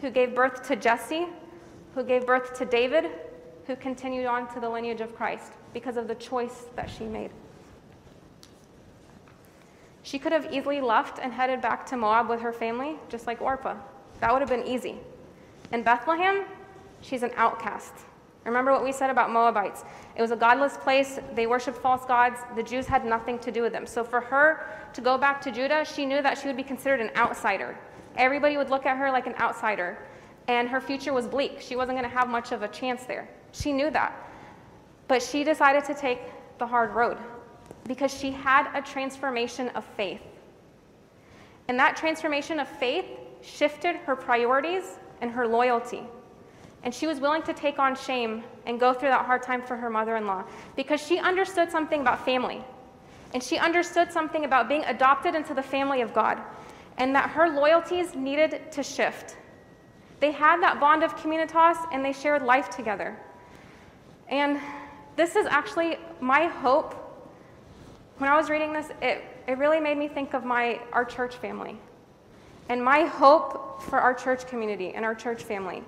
who 0.00 0.10
gave 0.10 0.34
birth 0.34 0.66
to 0.68 0.76
Jesse, 0.76 1.26
who 1.94 2.02
gave 2.02 2.26
birth 2.26 2.56
to 2.58 2.64
David, 2.64 3.10
who 3.66 3.76
continued 3.76 4.26
on 4.26 4.52
to 4.54 4.60
the 4.60 4.68
lineage 4.68 5.02
of 5.02 5.14
Christ 5.14 5.52
because 5.74 5.96
of 5.96 6.08
the 6.08 6.14
choice 6.14 6.64
that 6.76 6.88
she 6.88 7.04
made. 7.04 7.30
She 10.02 10.18
could 10.18 10.32
have 10.32 10.52
easily 10.52 10.80
left 10.80 11.18
and 11.18 11.32
headed 11.32 11.60
back 11.60 11.84
to 11.86 11.96
Moab 11.96 12.28
with 12.28 12.40
her 12.40 12.52
family, 12.52 12.96
just 13.08 13.26
like 13.26 13.40
Orpah. 13.40 13.76
That 14.20 14.32
would 14.32 14.40
have 14.40 14.48
been 14.48 14.66
easy. 14.66 14.96
In 15.72 15.82
Bethlehem, 15.82 16.44
she's 17.00 17.22
an 17.22 17.32
outcast. 17.36 17.92
Remember 18.44 18.72
what 18.72 18.82
we 18.82 18.92
said 18.92 19.10
about 19.10 19.30
Moabites. 19.30 19.84
It 20.16 20.22
was 20.22 20.30
a 20.30 20.36
godless 20.36 20.78
place. 20.78 21.18
They 21.34 21.46
worshiped 21.46 21.76
false 21.76 22.06
gods. 22.06 22.40
The 22.56 22.62
Jews 22.62 22.86
had 22.86 23.04
nothing 23.04 23.38
to 23.40 23.52
do 23.52 23.62
with 23.62 23.72
them. 23.72 23.86
So 23.86 24.02
for 24.02 24.20
her 24.20 24.66
to 24.94 25.00
go 25.02 25.18
back 25.18 25.42
to 25.42 25.52
Judah, 25.52 25.84
she 25.84 26.06
knew 26.06 26.22
that 26.22 26.38
she 26.38 26.46
would 26.46 26.56
be 26.56 26.62
considered 26.62 27.00
an 27.00 27.10
outsider. 27.16 27.78
Everybody 28.16 28.56
would 28.56 28.70
look 28.70 28.86
at 28.86 28.96
her 28.96 29.10
like 29.10 29.26
an 29.26 29.34
outsider. 29.38 29.98
And 30.48 30.68
her 30.68 30.80
future 30.80 31.12
was 31.12 31.26
bleak. 31.26 31.60
She 31.60 31.76
wasn't 31.76 31.98
going 31.98 32.10
to 32.10 32.16
have 32.16 32.28
much 32.28 32.50
of 32.50 32.62
a 32.62 32.68
chance 32.68 33.04
there. 33.04 33.28
She 33.52 33.72
knew 33.72 33.90
that. 33.90 34.16
But 35.06 35.22
she 35.22 35.44
decided 35.44 35.84
to 35.84 35.94
take 35.94 36.20
the 36.58 36.66
hard 36.66 36.94
road 36.94 37.18
because 37.86 38.12
she 38.12 38.30
had 38.30 38.70
a 38.74 38.82
transformation 38.82 39.68
of 39.70 39.84
faith. 39.96 40.22
And 41.68 41.78
that 41.78 41.96
transformation 41.96 42.60
of 42.60 42.68
faith 42.68 43.06
shifted 43.42 43.96
her 43.96 44.16
priorities 44.16 44.98
and 45.20 45.30
her 45.30 45.46
loyalty. 45.46 46.02
And 46.82 46.94
she 46.94 47.06
was 47.06 47.20
willing 47.20 47.42
to 47.42 47.52
take 47.52 47.78
on 47.78 47.94
shame 47.94 48.42
and 48.66 48.80
go 48.80 48.94
through 48.94 49.10
that 49.10 49.26
hard 49.26 49.42
time 49.42 49.62
for 49.62 49.76
her 49.76 49.90
mother 49.90 50.16
in 50.16 50.26
law 50.26 50.44
because 50.76 51.00
she 51.04 51.18
understood 51.18 51.70
something 51.70 52.00
about 52.00 52.24
family. 52.24 52.64
And 53.34 53.42
she 53.42 53.58
understood 53.58 54.10
something 54.10 54.44
about 54.44 54.68
being 54.68 54.84
adopted 54.84 55.34
into 55.34 55.54
the 55.54 55.62
family 55.62 56.00
of 56.00 56.14
God 56.14 56.40
and 56.98 57.14
that 57.14 57.30
her 57.30 57.48
loyalties 57.48 58.14
needed 58.14 58.72
to 58.72 58.82
shift. 58.82 59.36
They 60.20 60.32
had 60.32 60.60
that 60.62 60.80
bond 60.80 61.02
of 61.02 61.16
communitas 61.16 61.76
and 61.92 62.04
they 62.04 62.12
shared 62.12 62.42
life 62.42 62.68
together. 62.68 63.16
And 64.28 64.60
this 65.16 65.36
is 65.36 65.46
actually 65.46 65.96
my 66.20 66.46
hope. 66.46 66.94
When 68.20 68.28
I 68.28 68.36
was 68.36 68.50
reading 68.50 68.74
this, 68.74 68.90
it, 69.00 69.24
it 69.48 69.56
really 69.56 69.80
made 69.80 69.96
me 69.96 70.06
think 70.06 70.34
of 70.34 70.44
my, 70.44 70.78
our 70.92 71.06
church 71.06 71.36
family 71.36 71.78
and 72.68 72.84
my 72.84 73.06
hope 73.06 73.80
for 73.80 73.98
our 73.98 74.12
church 74.12 74.46
community 74.46 74.90
and 74.90 75.06
our 75.06 75.14
church 75.14 75.42
family 75.42 75.82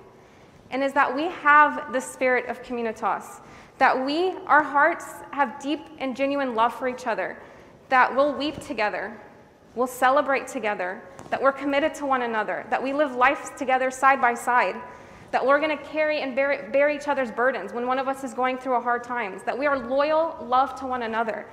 and 0.71 0.83
is 0.83 0.95
that 0.95 1.15
we 1.15 1.25
have 1.25 1.93
the 1.93 2.01
spirit 2.01 2.47
of 2.47 2.63
communitas, 2.63 3.43
that 3.77 4.07
we, 4.07 4.31
our 4.47 4.63
hearts, 4.63 5.05
have 5.33 5.63
deep 5.63 5.81
and 5.99 6.17
genuine 6.17 6.55
love 6.55 6.73
for 6.75 6.89
each 6.89 7.07
other, 7.07 7.37
that 7.91 8.17
we'll 8.17 8.33
weep 8.33 8.59
together, 8.61 9.15
we'll 9.75 9.87
celebrate 9.87 10.47
together, 10.47 11.03
that 11.29 11.43
we're 11.43 11.53
committed 11.53 11.95
to 11.97 12.07
one 12.07 12.23
another, 12.23 12.65
that 12.71 12.83
we 12.83 12.95
live 12.95 13.15
life 13.15 13.55
together 13.57 13.91
side 13.91 14.23
by 14.23 14.33
side, 14.33 14.77
that 15.33 15.45
we're 15.45 15.61
going 15.61 15.77
to 15.77 15.85
carry 15.85 16.23
and 16.23 16.35
bear, 16.35 16.71
bear 16.73 16.89
each 16.89 17.09
other's 17.09 17.31
burdens 17.31 17.75
when 17.75 17.87
one 17.87 17.99
of 17.99 18.09
us 18.09 18.25
is 18.25 18.33
going 18.33 18.57
through 18.57 18.77
a 18.77 18.81
hard 18.81 19.05
times, 19.05 19.43
that 19.43 19.59
we 19.59 19.67
are 19.67 19.79
loyal, 19.79 20.35
love 20.49 20.75
to 20.81 20.87
one 20.87 21.03
another. 21.03 21.47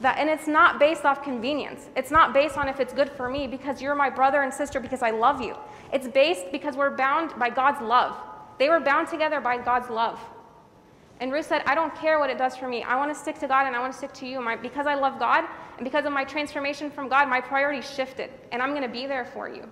That, 0.00 0.18
and 0.18 0.28
it's 0.28 0.46
not 0.46 0.78
based 0.78 1.04
off 1.04 1.22
convenience. 1.22 1.88
It's 1.96 2.10
not 2.10 2.34
based 2.34 2.56
on 2.56 2.68
if 2.68 2.80
it's 2.80 2.92
good 2.92 3.10
for 3.10 3.28
me 3.28 3.46
because 3.46 3.80
you're 3.80 3.94
my 3.94 4.10
brother 4.10 4.42
and 4.42 4.52
sister 4.52 4.80
because 4.80 5.02
I 5.02 5.10
love 5.10 5.40
you. 5.40 5.56
It's 5.92 6.08
based 6.08 6.50
because 6.50 6.76
we're 6.76 6.96
bound 6.96 7.38
by 7.38 7.50
God's 7.50 7.80
love. 7.80 8.16
They 8.58 8.68
were 8.68 8.80
bound 8.80 9.08
together 9.08 9.40
by 9.40 9.58
God's 9.58 9.90
love. 9.90 10.20
And 11.20 11.32
Ruth 11.32 11.46
said, 11.46 11.62
I 11.66 11.74
don't 11.74 11.94
care 11.94 12.18
what 12.18 12.28
it 12.28 12.38
does 12.38 12.56
for 12.56 12.68
me. 12.68 12.82
I 12.82 12.96
want 12.96 13.14
to 13.14 13.18
stick 13.18 13.38
to 13.38 13.46
God 13.46 13.66
and 13.66 13.76
I 13.76 13.78
want 13.78 13.92
to 13.92 13.98
stick 13.98 14.12
to 14.14 14.26
you. 14.26 14.40
My, 14.40 14.56
because 14.56 14.86
I 14.86 14.94
love 14.94 15.18
God 15.18 15.44
and 15.76 15.84
because 15.84 16.04
of 16.04 16.12
my 16.12 16.24
transformation 16.24 16.90
from 16.90 17.08
God, 17.08 17.28
my 17.28 17.40
priorities 17.40 17.88
shifted. 17.88 18.30
And 18.52 18.60
I'm 18.60 18.70
going 18.70 18.82
to 18.82 18.88
be 18.88 19.06
there 19.06 19.24
for 19.24 19.48
you. 19.48 19.68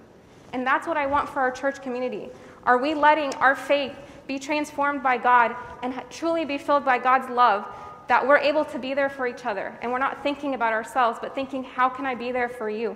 And 0.53 0.67
that's 0.67 0.87
what 0.87 0.97
I 0.97 1.07
want 1.07 1.29
for 1.29 1.41
our 1.41 1.51
church 1.51 1.83
community. 1.83 2.29
Are 2.65 2.79
we 2.79 2.95
letting 2.95 3.35
our 3.35 3.57
faith 3.57 3.97
be 4.27 4.39
transformed 4.39 5.03
by 5.03 5.19
God 5.19 5.57
and 5.83 6.01
truly 6.11 6.45
be 6.45 6.59
filled 6.59 6.85
by 6.85 6.99
God's 6.99 7.29
love 7.29 7.67
that 8.12 8.29
we're 8.29 8.37
able 8.37 8.62
to 8.62 8.79
be 8.79 8.92
there 8.92 9.09
for 9.09 9.27
each 9.27 9.46
other 9.46 9.75
and 9.81 9.90
we're 9.90 9.98
not 9.98 10.22
thinking 10.22 10.53
about 10.53 10.70
ourselves, 10.70 11.18
but 11.18 11.35
thinking, 11.35 11.64
how 11.64 11.88
can 11.88 12.05
I 12.05 12.14
be 12.14 12.31
there 12.31 12.51
for 12.51 12.68
you? 12.68 12.94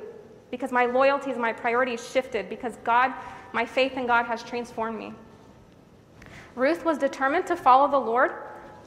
Because 0.51 0.73
my 0.73 0.85
loyalties, 0.85 1.39
my 1.39 1.55
priorities 1.55 2.07
shifted 2.07 2.51
because 2.51 2.77
God, 2.85 3.15
my 3.55 3.65
faith 3.65 3.95
in 3.97 4.07
God 4.07 4.27
has 4.27 4.43
transformed 4.43 4.99
me. 4.99 5.15
Ruth 6.55 6.85
was 6.85 6.99
determined 6.99 7.47
to 7.47 7.57
follow 7.57 7.91
the 7.91 7.97
Lord 7.97 8.33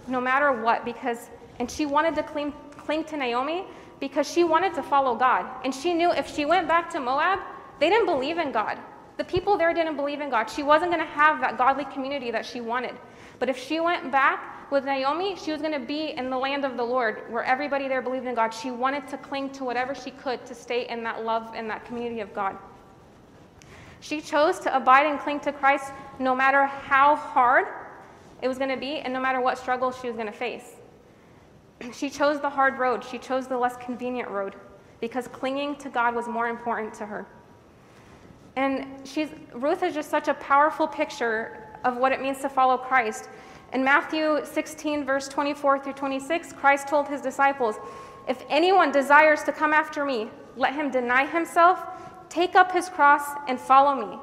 no 0.07 0.21
matter 0.21 0.51
what 0.51 0.85
because, 0.85 1.31
and 1.57 1.69
she 1.69 1.87
wanted 1.87 2.13
to 2.13 2.21
cling, 2.21 2.53
cling 2.77 3.05
to 3.05 3.17
Naomi 3.17 3.63
because 3.99 4.31
she 4.31 4.43
wanted 4.43 4.75
to 4.75 4.83
follow 4.83 5.15
God. 5.15 5.47
And 5.65 5.73
she 5.73 5.95
knew 5.95 6.11
if 6.11 6.31
she 6.35 6.45
went 6.45 6.67
back 6.67 6.91
to 6.91 6.99
Moab, 6.99 7.39
they 7.79 7.89
didn't 7.89 8.05
believe 8.05 8.37
in 8.37 8.51
God. 8.51 8.77
The 9.17 9.23
people 9.23 9.57
there 9.57 9.73
didn't 9.73 9.95
believe 9.95 10.21
in 10.21 10.29
God. 10.29 10.47
She 10.47 10.61
wasn't 10.61 10.91
going 10.91 11.03
to 11.03 11.11
have 11.11 11.41
that 11.41 11.57
godly 11.57 11.85
community 11.85 12.29
that 12.29 12.45
she 12.45 12.61
wanted. 12.61 12.95
But 13.39 13.49
if 13.49 13.57
she 13.57 13.79
went 13.79 14.11
back 14.11 14.58
with 14.71 14.85
Naomi, 14.85 15.35
she 15.35 15.51
was 15.51 15.61
going 15.61 15.73
to 15.73 15.85
be 15.85 16.11
in 16.11 16.29
the 16.29 16.37
land 16.37 16.65
of 16.65 16.77
the 16.77 16.83
Lord 16.83 17.23
where 17.29 17.43
everybody 17.43 17.87
there 17.87 18.01
believed 18.01 18.25
in 18.25 18.35
God. 18.35 18.53
She 18.53 18.71
wanted 18.71 19.07
to 19.07 19.17
cling 19.17 19.49
to 19.51 19.63
whatever 19.63 19.95
she 19.95 20.11
could 20.11 20.45
to 20.45 20.55
stay 20.55 20.87
in 20.87 21.03
that 21.03 21.23
love 21.25 21.51
and 21.55 21.69
that 21.69 21.85
community 21.85 22.21
of 22.21 22.33
God. 22.33 22.57
She 24.01 24.21
chose 24.21 24.59
to 24.59 24.75
abide 24.75 25.05
and 25.05 25.19
cling 25.19 25.39
to 25.41 25.51
Christ 25.51 25.91
no 26.19 26.35
matter 26.35 26.65
how 26.65 27.15
hard 27.15 27.67
it 28.41 28.47
was 28.47 28.57
going 28.57 28.69
to 28.69 28.77
be 28.77 28.99
and 28.99 29.13
no 29.13 29.19
matter 29.19 29.41
what 29.41 29.57
struggles 29.57 29.99
she 29.99 30.07
was 30.07 30.15
going 30.15 30.27
to 30.27 30.37
face. 30.37 30.75
She 31.93 32.09
chose 32.09 32.39
the 32.39 32.49
hard 32.49 32.77
road, 32.77 33.03
she 33.03 33.17
chose 33.17 33.47
the 33.47 33.57
less 33.57 33.77
convenient 33.77 34.29
road 34.29 34.55
because 35.01 35.27
clinging 35.27 35.75
to 35.77 35.89
God 35.89 36.13
was 36.13 36.27
more 36.27 36.47
important 36.47 36.93
to 36.95 37.05
her. 37.05 37.25
And 38.55 39.07
she's, 39.07 39.29
Ruth 39.53 39.83
is 39.83 39.93
just 39.93 40.09
such 40.09 40.27
a 40.27 40.33
powerful 40.35 40.87
picture 40.87 41.77
of 41.85 41.97
what 41.97 42.11
it 42.11 42.21
means 42.21 42.39
to 42.39 42.49
follow 42.49 42.77
Christ. 42.77 43.29
In 43.71 43.83
Matthew 43.83 44.43
16, 44.43 45.05
verse 45.05 45.27
24 45.27 45.79
through 45.79 45.93
26, 45.93 46.53
Christ 46.53 46.87
told 46.87 47.07
his 47.07 47.21
disciples, 47.21 47.75
If 48.27 48.43
anyone 48.49 48.91
desires 48.91 49.43
to 49.43 49.51
come 49.51 49.73
after 49.73 50.03
me, 50.03 50.29
let 50.57 50.73
him 50.73 50.89
deny 50.89 51.25
himself, 51.25 51.85
take 52.29 52.55
up 52.55 52.71
his 52.71 52.89
cross, 52.89 53.23
and 53.47 53.59
follow 53.59 53.93
me. 54.09 54.17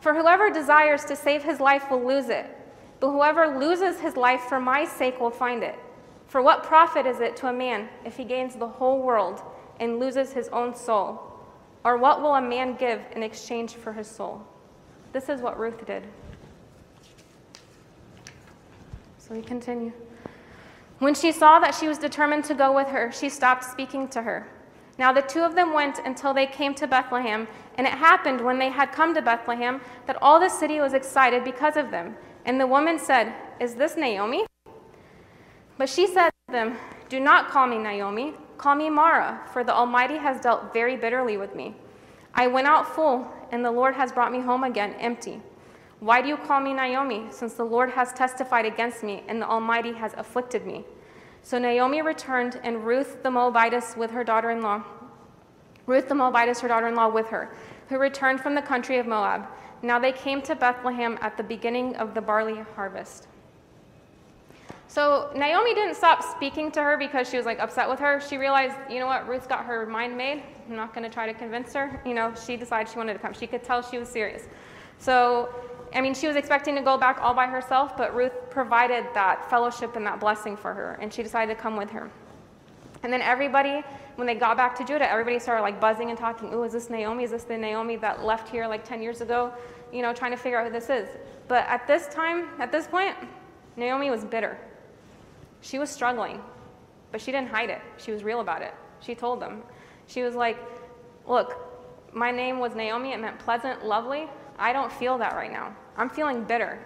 For 0.00 0.14
whoever 0.14 0.50
desires 0.50 1.04
to 1.04 1.14
save 1.14 1.44
his 1.44 1.60
life 1.60 1.90
will 1.90 2.04
lose 2.04 2.30
it, 2.30 2.46
but 2.98 3.10
whoever 3.10 3.58
loses 3.58 4.00
his 4.00 4.16
life 4.16 4.42
for 4.42 4.58
my 4.58 4.84
sake 4.84 5.20
will 5.20 5.30
find 5.30 5.62
it. 5.62 5.78
For 6.26 6.42
what 6.42 6.64
profit 6.64 7.06
is 7.06 7.20
it 7.20 7.36
to 7.38 7.48
a 7.48 7.52
man 7.52 7.88
if 8.04 8.16
he 8.16 8.24
gains 8.24 8.56
the 8.56 8.66
whole 8.66 9.02
world 9.02 9.42
and 9.78 9.98
loses 9.98 10.32
his 10.32 10.48
own 10.48 10.74
soul? 10.74 11.20
Or 11.84 11.96
what 11.96 12.22
will 12.22 12.34
a 12.34 12.42
man 12.42 12.76
give 12.76 13.00
in 13.14 13.22
exchange 13.22 13.74
for 13.74 13.92
his 13.92 14.06
soul? 14.06 14.42
This 15.12 15.28
is 15.28 15.40
what 15.40 15.58
Ruth 15.58 15.86
did. 15.86 16.06
So 19.30 19.36
we 19.36 19.42
continue. 19.42 19.92
When 20.98 21.14
she 21.14 21.30
saw 21.30 21.60
that 21.60 21.76
she 21.76 21.86
was 21.86 21.98
determined 21.98 22.42
to 22.46 22.54
go 22.54 22.74
with 22.74 22.88
her, 22.88 23.12
she 23.12 23.28
stopped 23.28 23.62
speaking 23.62 24.08
to 24.08 24.22
her. 24.22 24.48
Now 24.98 25.12
the 25.12 25.22
two 25.22 25.42
of 25.42 25.54
them 25.54 25.72
went 25.72 26.00
until 26.04 26.34
they 26.34 26.46
came 26.46 26.74
to 26.74 26.88
Bethlehem, 26.88 27.46
and 27.78 27.86
it 27.86 27.92
happened 27.92 28.40
when 28.40 28.58
they 28.58 28.70
had 28.70 28.90
come 28.90 29.14
to 29.14 29.22
Bethlehem 29.22 29.82
that 30.06 30.20
all 30.20 30.40
the 30.40 30.48
city 30.48 30.80
was 30.80 30.94
excited 30.94 31.44
because 31.44 31.76
of 31.76 31.92
them. 31.92 32.16
And 32.44 32.60
the 32.60 32.66
woman 32.66 32.98
said, 32.98 33.32
Is 33.60 33.76
this 33.76 33.96
Naomi? 33.96 34.46
But 35.78 35.88
she 35.88 36.08
said 36.08 36.30
to 36.48 36.52
them, 36.52 36.76
Do 37.08 37.20
not 37.20 37.50
call 37.50 37.68
me 37.68 37.78
Naomi, 37.78 38.34
call 38.58 38.74
me 38.74 38.90
Mara, 38.90 39.42
for 39.52 39.62
the 39.62 39.72
Almighty 39.72 40.16
has 40.16 40.40
dealt 40.40 40.72
very 40.72 40.96
bitterly 40.96 41.36
with 41.36 41.54
me. 41.54 41.76
I 42.34 42.48
went 42.48 42.66
out 42.66 42.96
full, 42.96 43.30
and 43.52 43.64
the 43.64 43.70
Lord 43.70 43.94
has 43.94 44.10
brought 44.10 44.32
me 44.32 44.40
home 44.40 44.64
again 44.64 44.94
empty. 44.94 45.40
Why 46.00 46.22
do 46.22 46.28
you 46.28 46.38
call 46.38 46.60
me 46.60 46.72
Naomi, 46.72 47.26
since 47.30 47.54
the 47.54 47.64
Lord 47.64 47.90
has 47.90 48.12
testified 48.14 48.64
against 48.64 49.02
me 49.02 49.22
and 49.28 49.40
the 49.40 49.46
Almighty 49.46 49.92
has 49.92 50.14
afflicted 50.16 50.66
me? 50.66 50.84
So 51.42 51.58
Naomi 51.58 52.00
returned, 52.02 52.58
and 52.62 52.84
Ruth 52.86 53.22
the 53.22 53.30
Moabitess 53.30 53.96
with 53.96 54.10
her 54.10 54.24
daughter 54.24 54.50
in 54.50 54.62
law, 54.62 54.82
Ruth 55.86 56.08
the 56.08 56.14
Moabitess, 56.14 56.60
her 56.60 56.68
daughter 56.68 56.88
in 56.88 56.94
law, 56.94 57.08
with 57.08 57.28
her, 57.28 57.54
who 57.88 57.98
returned 57.98 58.40
from 58.40 58.54
the 58.54 58.62
country 58.62 58.98
of 58.98 59.06
Moab. 59.06 59.46
Now 59.82 59.98
they 59.98 60.12
came 60.12 60.40
to 60.42 60.54
Bethlehem 60.54 61.18
at 61.20 61.36
the 61.36 61.42
beginning 61.42 61.96
of 61.96 62.14
the 62.14 62.20
barley 62.20 62.62
harvest. 62.74 63.26
So 64.88 65.30
Naomi 65.34 65.74
didn't 65.74 65.94
stop 65.94 66.22
speaking 66.22 66.70
to 66.72 66.82
her 66.82 66.96
because 66.96 67.28
she 67.28 67.36
was 67.36 67.46
like 67.46 67.60
upset 67.60 67.88
with 67.88 68.00
her. 68.00 68.20
She 68.20 68.36
realized, 68.36 68.76
you 68.90 68.98
know 68.98 69.06
what, 69.06 69.28
Ruth's 69.28 69.46
got 69.46 69.64
her 69.64 69.86
mind 69.86 70.16
made. 70.16 70.42
I'm 70.68 70.76
not 70.76 70.92
going 70.92 71.04
to 71.04 71.10
try 71.10 71.26
to 71.26 71.34
convince 71.34 71.72
her. 71.74 72.02
You 72.04 72.14
know, 72.14 72.34
she 72.34 72.56
decided 72.56 72.90
she 72.90 72.98
wanted 72.98 73.12
to 73.14 73.18
come. 73.20 73.32
She 73.32 73.46
could 73.46 73.62
tell 73.62 73.82
she 73.82 73.98
was 73.98 74.08
serious. 74.08 74.48
So 74.98 75.48
I 75.92 76.00
mean, 76.00 76.14
she 76.14 76.28
was 76.28 76.36
expecting 76.36 76.74
to 76.76 76.82
go 76.82 76.96
back 76.96 77.18
all 77.20 77.34
by 77.34 77.46
herself, 77.46 77.96
but 77.96 78.14
Ruth 78.14 78.50
provided 78.50 79.06
that 79.14 79.50
fellowship 79.50 79.96
and 79.96 80.06
that 80.06 80.20
blessing 80.20 80.56
for 80.56 80.72
her, 80.72 80.98
and 81.00 81.12
she 81.12 81.22
decided 81.22 81.54
to 81.54 81.60
come 81.60 81.76
with 81.76 81.90
her. 81.90 82.10
And 83.02 83.12
then 83.12 83.22
everybody, 83.22 83.82
when 84.16 84.26
they 84.26 84.34
got 84.34 84.56
back 84.56 84.76
to 84.76 84.84
Judah, 84.84 85.10
everybody 85.10 85.38
started 85.38 85.62
like 85.62 85.80
buzzing 85.80 86.10
and 86.10 86.18
talking, 86.18 86.52
ooh, 86.52 86.64
is 86.64 86.72
this 86.72 86.90
Naomi? 86.90 87.24
Is 87.24 87.30
this 87.30 87.44
the 87.44 87.56
Naomi 87.56 87.96
that 87.96 88.24
left 88.24 88.48
here 88.48 88.68
like 88.68 88.84
10 88.84 89.02
years 89.02 89.20
ago? 89.20 89.52
You 89.92 90.02
know, 90.02 90.12
trying 90.12 90.30
to 90.32 90.36
figure 90.36 90.58
out 90.58 90.66
who 90.66 90.72
this 90.72 90.90
is. 90.90 91.08
But 91.48 91.66
at 91.66 91.86
this 91.86 92.06
time, 92.08 92.48
at 92.58 92.70
this 92.70 92.86
point, 92.86 93.16
Naomi 93.76 94.10
was 94.10 94.24
bitter. 94.24 94.58
She 95.62 95.78
was 95.78 95.90
struggling, 95.90 96.40
but 97.10 97.20
she 97.20 97.32
didn't 97.32 97.48
hide 97.48 97.70
it. 97.70 97.80
She 97.96 98.12
was 98.12 98.22
real 98.22 98.40
about 98.40 98.62
it. 98.62 98.74
She 99.00 99.14
told 99.14 99.40
them. 99.40 99.62
She 100.06 100.22
was 100.22 100.34
like, 100.34 100.58
look, 101.26 101.56
my 102.12 102.30
name 102.30 102.58
was 102.58 102.74
Naomi. 102.74 103.12
It 103.12 103.20
meant 103.20 103.38
pleasant, 103.38 103.84
lovely. 103.84 104.28
I 104.60 104.72
don't 104.72 104.92
feel 104.92 105.18
that 105.18 105.34
right 105.34 105.50
now. 105.50 105.74
I'm 105.96 106.10
feeling 106.10 106.44
bitter. 106.44 106.78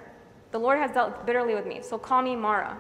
The 0.53 0.59
Lord 0.59 0.79
has 0.79 0.93
dealt 0.93 1.27
bitterly 1.27 1.55
with 1.55 1.67
me, 1.67 1.81
so 1.83 1.99
call 1.99 2.23
me 2.23 2.37
Mara. 2.37 2.79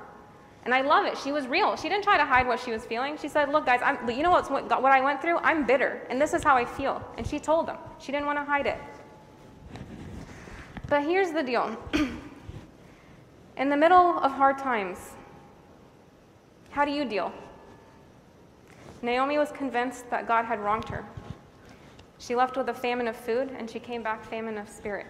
And 0.64 0.72
I 0.72 0.80
love 0.80 1.04
it. 1.04 1.18
She 1.18 1.32
was 1.32 1.46
real. 1.46 1.76
She 1.76 1.88
didn't 1.88 2.04
try 2.04 2.16
to 2.16 2.24
hide 2.24 2.46
what 2.46 2.58
she 2.60 2.70
was 2.70 2.86
feeling. 2.86 3.18
She 3.18 3.28
said, 3.28 3.50
Look, 3.50 3.66
guys, 3.66 3.80
I'm, 3.84 4.08
you 4.08 4.22
know 4.22 4.30
what's, 4.30 4.48
what, 4.48 4.64
what 4.80 4.92
I 4.92 5.00
went 5.00 5.20
through? 5.20 5.38
I'm 5.38 5.66
bitter, 5.66 6.06
and 6.08 6.20
this 6.20 6.32
is 6.32 6.42
how 6.42 6.56
I 6.56 6.64
feel. 6.64 7.02
And 7.18 7.26
she 7.26 7.38
told 7.38 7.66
them. 7.66 7.76
She 7.98 8.12
didn't 8.12 8.26
want 8.26 8.38
to 8.38 8.44
hide 8.44 8.66
it. 8.66 8.78
But 10.88 11.02
here's 11.02 11.32
the 11.32 11.42
deal 11.42 11.76
in 13.56 13.68
the 13.68 13.76
middle 13.76 14.18
of 14.18 14.30
hard 14.30 14.58
times, 14.58 14.98
how 16.70 16.84
do 16.84 16.92
you 16.92 17.04
deal? 17.04 17.32
Naomi 19.02 19.38
was 19.38 19.50
convinced 19.52 20.08
that 20.10 20.26
God 20.26 20.44
had 20.44 20.60
wronged 20.60 20.88
her. 20.88 21.04
She 22.26 22.34
left 22.34 22.56
with 22.56 22.70
a 22.70 22.74
famine 22.74 23.06
of 23.06 23.16
food, 23.16 23.50
and 23.58 23.68
she 23.68 23.78
came 23.78 24.02
back 24.02 24.24
famine 24.24 24.56
of 24.56 24.66
spirit. 24.66 25.06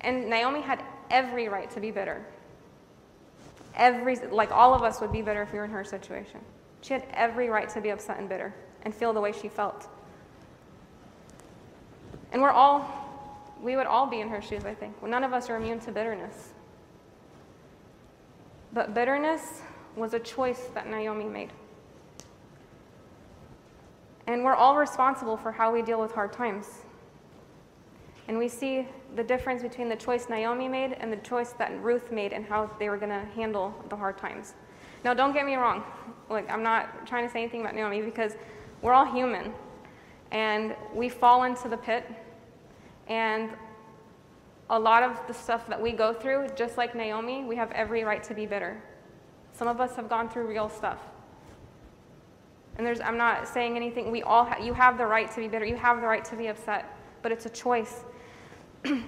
And 0.00 0.30
Naomi 0.30 0.62
had 0.62 0.82
every 1.10 1.48
right 1.48 1.70
to 1.72 1.80
be 1.80 1.90
bitter. 1.90 2.24
Every, 3.74 4.16
like 4.30 4.50
all 4.50 4.72
of 4.72 4.82
us 4.82 5.00
would 5.02 5.12
be 5.12 5.20
bitter 5.20 5.42
if 5.42 5.52
we 5.52 5.58
were 5.58 5.66
in 5.66 5.70
her 5.70 5.84
situation. 5.84 6.40
She 6.80 6.94
had 6.94 7.04
every 7.12 7.50
right 7.50 7.68
to 7.68 7.82
be 7.82 7.90
upset 7.90 8.18
and 8.18 8.30
bitter 8.30 8.54
and 8.82 8.94
feel 8.94 9.12
the 9.12 9.20
way 9.20 9.32
she 9.32 9.48
felt. 9.48 9.88
And 12.32 12.40
we're 12.40 12.50
all, 12.50 12.88
we 13.62 13.76
would 13.76 13.86
all 13.86 14.06
be 14.06 14.20
in 14.20 14.28
her 14.30 14.40
shoes, 14.40 14.64
I 14.64 14.72
think. 14.72 15.02
None 15.02 15.22
of 15.22 15.34
us 15.34 15.50
are 15.50 15.56
immune 15.56 15.80
to 15.80 15.92
bitterness. 15.92 16.54
But 18.72 18.94
bitterness 18.94 19.60
was 19.96 20.14
a 20.14 20.18
choice 20.18 20.62
that 20.72 20.88
Naomi 20.88 21.26
made. 21.26 21.50
And 24.26 24.44
we're 24.44 24.54
all 24.54 24.76
responsible 24.76 25.36
for 25.36 25.52
how 25.52 25.72
we 25.72 25.82
deal 25.82 26.00
with 26.00 26.12
hard 26.12 26.32
times. 26.32 26.66
And 28.28 28.38
we 28.38 28.48
see 28.48 28.86
the 29.16 29.24
difference 29.24 29.62
between 29.62 29.88
the 29.88 29.96
choice 29.96 30.28
Naomi 30.28 30.68
made 30.68 30.92
and 30.92 31.12
the 31.12 31.16
choice 31.18 31.52
that 31.54 31.78
Ruth 31.82 32.12
made 32.12 32.32
and 32.32 32.44
how 32.46 32.70
they 32.78 32.88
were 32.88 32.96
going 32.96 33.10
to 33.10 33.26
handle 33.34 33.74
the 33.88 33.96
hard 33.96 34.16
times. 34.16 34.54
Now, 35.04 35.12
don't 35.12 35.32
get 35.32 35.44
me 35.44 35.56
wrong. 35.56 35.82
Like, 36.30 36.48
I'm 36.50 36.62
not 36.62 37.06
trying 37.06 37.26
to 37.26 37.32
say 37.32 37.40
anything 37.40 37.60
about 37.60 37.74
Naomi 37.74 38.00
because 38.00 38.36
we're 38.80 38.92
all 38.92 39.04
human. 39.04 39.52
And 40.30 40.76
we 40.94 41.08
fall 41.08 41.42
into 41.44 41.68
the 41.68 41.76
pit. 41.76 42.08
And 43.08 43.50
a 44.70 44.78
lot 44.78 45.02
of 45.02 45.20
the 45.26 45.34
stuff 45.34 45.66
that 45.66 45.80
we 45.80 45.92
go 45.92 46.14
through, 46.14 46.48
just 46.56 46.78
like 46.78 46.94
Naomi, 46.94 47.44
we 47.44 47.56
have 47.56 47.70
every 47.72 48.04
right 48.04 48.22
to 48.22 48.34
be 48.34 48.46
bitter. 48.46 48.80
Some 49.52 49.68
of 49.68 49.80
us 49.80 49.96
have 49.96 50.08
gone 50.08 50.28
through 50.28 50.46
real 50.46 50.68
stuff. 50.68 50.98
And 52.76 52.86
there's, 52.86 53.00
I'm 53.00 53.18
not 53.18 53.46
saying 53.46 53.76
anything. 53.76 54.10
We 54.10 54.22
all, 54.22 54.44
ha- 54.44 54.62
you 54.62 54.72
have 54.74 54.96
the 54.96 55.06
right 55.06 55.30
to 55.30 55.36
be 55.36 55.48
bitter. 55.48 55.64
You 55.64 55.76
have 55.76 56.00
the 56.00 56.06
right 56.06 56.24
to 56.24 56.36
be 56.36 56.46
upset, 56.46 56.96
but 57.22 57.30
it's 57.30 57.46
a 57.46 57.50
choice. 57.50 58.04
and 58.84 59.04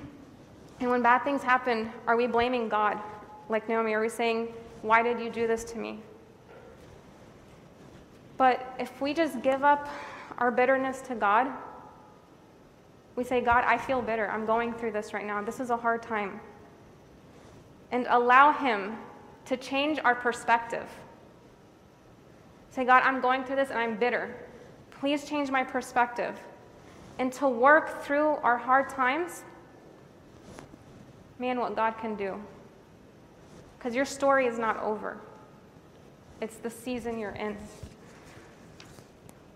when 0.79 1.03
bad 1.03 1.24
things 1.24 1.42
happen, 1.42 1.90
are 2.07 2.16
we 2.16 2.27
blaming 2.27 2.68
God, 2.68 2.98
like 3.48 3.68
Naomi? 3.68 3.94
Are 3.94 4.00
we 4.00 4.09
saying, 4.09 4.48
"Why 4.83 5.03
did 5.03 5.18
you 5.18 5.31
do 5.31 5.46
this 5.46 5.64
to 5.64 5.79
me?" 5.79 6.00
But 8.37 8.74
if 8.79 9.00
we 9.00 9.14
just 9.14 9.42
give 9.42 9.62
up 9.64 9.88
our 10.38 10.50
bitterness 10.50 11.00
to 11.03 11.14
God, 11.14 11.48
we 13.16 13.22
say, 13.22 13.40
God, 13.40 13.64
I 13.64 13.79
feel 13.79 14.03
bitter. 14.03 14.29
I'm 14.29 14.44
going 14.44 14.74
through 14.74 14.92
this 14.92 15.14
right 15.14 15.24
now. 15.24 15.40
This 15.42 15.61
is 15.61 15.70
a 15.70 15.77
hard 15.77 16.03
time. 16.03 16.40
And 17.92 18.07
allow 18.09 18.53
Him 18.53 18.96
to 19.44 19.57
change 19.57 20.00
our 20.03 20.14
perspective. 20.14 20.88
Say, 22.74 22.84
God, 22.84 23.02
I'm 23.04 23.20
going 23.20 23.44
through 23.44 23.54
this 23.54 23.70
and 23.70 23.78
I'm 23.78 23.96
bitter. 23.96 24.34
Please 24.90 25.24
change 25.24 25.48
my 25.48 25.62
perspective. 25.62 26.37
And 27.20 27.32
to 27.34 27.48
work 27.48 28.02
through 28.02 28.30
our 28.42 28.58
hard 28.58 28.88
times, 28.88 29.44
man, 31.38 31.60
what 31.60 31.76
God 31.76 31.96
can 31.98 32.16
do. 32.16 32.42
Because 33.78 33.94
your 33.94 34.04
story 34.04 34.46
is 34.46 34.58
not 34.58 34.82
over. 34.82 35.20
it's 36.40 36.56
the 36.56 36.68
season 36.68 37.16
you're 37.16 37.30
in. 37.30 37.56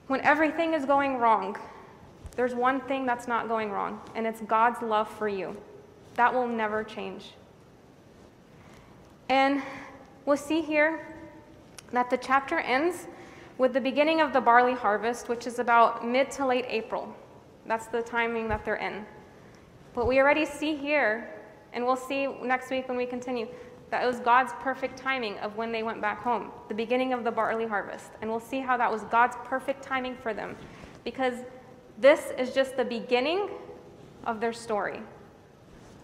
When 0.07 0.21
everything 0.21 0.73
is 0.75 0.85
going 0.85 1.19
wrong, 1.19 1.57
there's 2.37 2.55
one 2.55 2.81
thing 2.83 3.05
that's 3.05 3.27
not 3.27 3.49
going 3.49 3.73
wrong, 3.73 4.01
and 4.15 4.29
it's 4.29 4.41
God's 4.43 4.81
love 4.81 5.11
for 5.11 5.29
you. 5.29 5.57
That 6.15 6.33
will 6.33 6.47
never 6.47 6.85
change. 6.85 7.33
And 9.29 9.61
we'll 10.25 10.37
see 10.37 10.63
here 10.63 11.18
that 11.93 12.11
the 12.11 12.17
chapter 12.17 12.59
ends 12.59 13.07
with 13.57 13.73
the 13.73 13.81
beginning 13.81 14.21
of 14.21 14.33
the 14.33 14.41
barley 14.41 14.75
harvest, 14.75 15.29
which 15.29 15.47
is 15.47 15.59
about 15.59 16.07
mid 16.07 16.31
to 16.33 16.47
late 16.47 16.65
April. 16.69 17.15
That's 17.67 17.87
the 17.87 18.03
timing 18.03 18.49
that 18.49 18.65
they're 18.65 18.77
in. 18.77 19.05
But 19.95 20.07
we 20.07 20.21
already 20.21 20.45
see 20.45 20.77
here, 20.77 21.29
and 21.73 21.85
we'll 21.85 21.97
see 21.97 22.27
next 22.43 22.71
week 22.71 22.89
when 22.89 22.97
we 22.97 23.07
continue, 23.07 23.49
that 23.91 24.05
it 24.05 24.07
was 24.07 24.21
God's 24.21 24.53
perfect 24.61 24.97
timing 24.97 25.39
of 25.39 25.57
when 25.57 25.73
they 25.73 25.83
went 25.83 26.01
back 26.01 26.23
home, 26.23 26.51
the 26.69 26.75
beginning 26.75 27.13
of 27.13 27.25
the 27.25 27.31
barley 27.31 27.67
harvest. 27.67 28.11
And 28.21 28.31
we'll 28.31 28.39
see 28.39 28.61
how 28.61 28.77
that 28.77 28.91
was 28.91 29.03
God's 29.05 29.37
perfect 29.45 29.83
timing 29.83 30.17
for 30.17 30.35
them. 30.35 30.57
Because 31.05 31.35
this 31.99 32.31
is 32.39 32.53
just 32.53 32.77
the 32.77 32.85
beginning 32.85 33.49
of 34.25 34.41
their 34.41 34.53
story. 34.53 35.01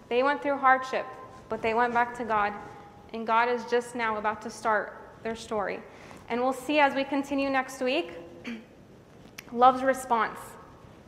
They 0.09 0.23
went 0.23 0.43
through 0.43 0.59
hardship, 0.59 1.07
but 1.49 1.63
they 1.63 1.75
went 1.75 1.93
back 1.93 2.17
to 2.19 2.25
God. 2.25 2.53
And 3.13 3.27
God 3.27 3.49
is 3.49 3.65
just 3.67 3.95
now 3.95 4.17
about 4.17 4.43
to 4.43 4.51
start 4.51 5.04
their 5.25 5.35
story. 5.35 5.81
And 6.29 6.41
we'll 6.41 6.53
see 6.53 6.79
as 6.79 6.95
we 6.95 7.03
continue 7.03 7.51
next 7.51 7.81
week 7.81 8.13
love's 9.53 9.83
response 9.83 10.39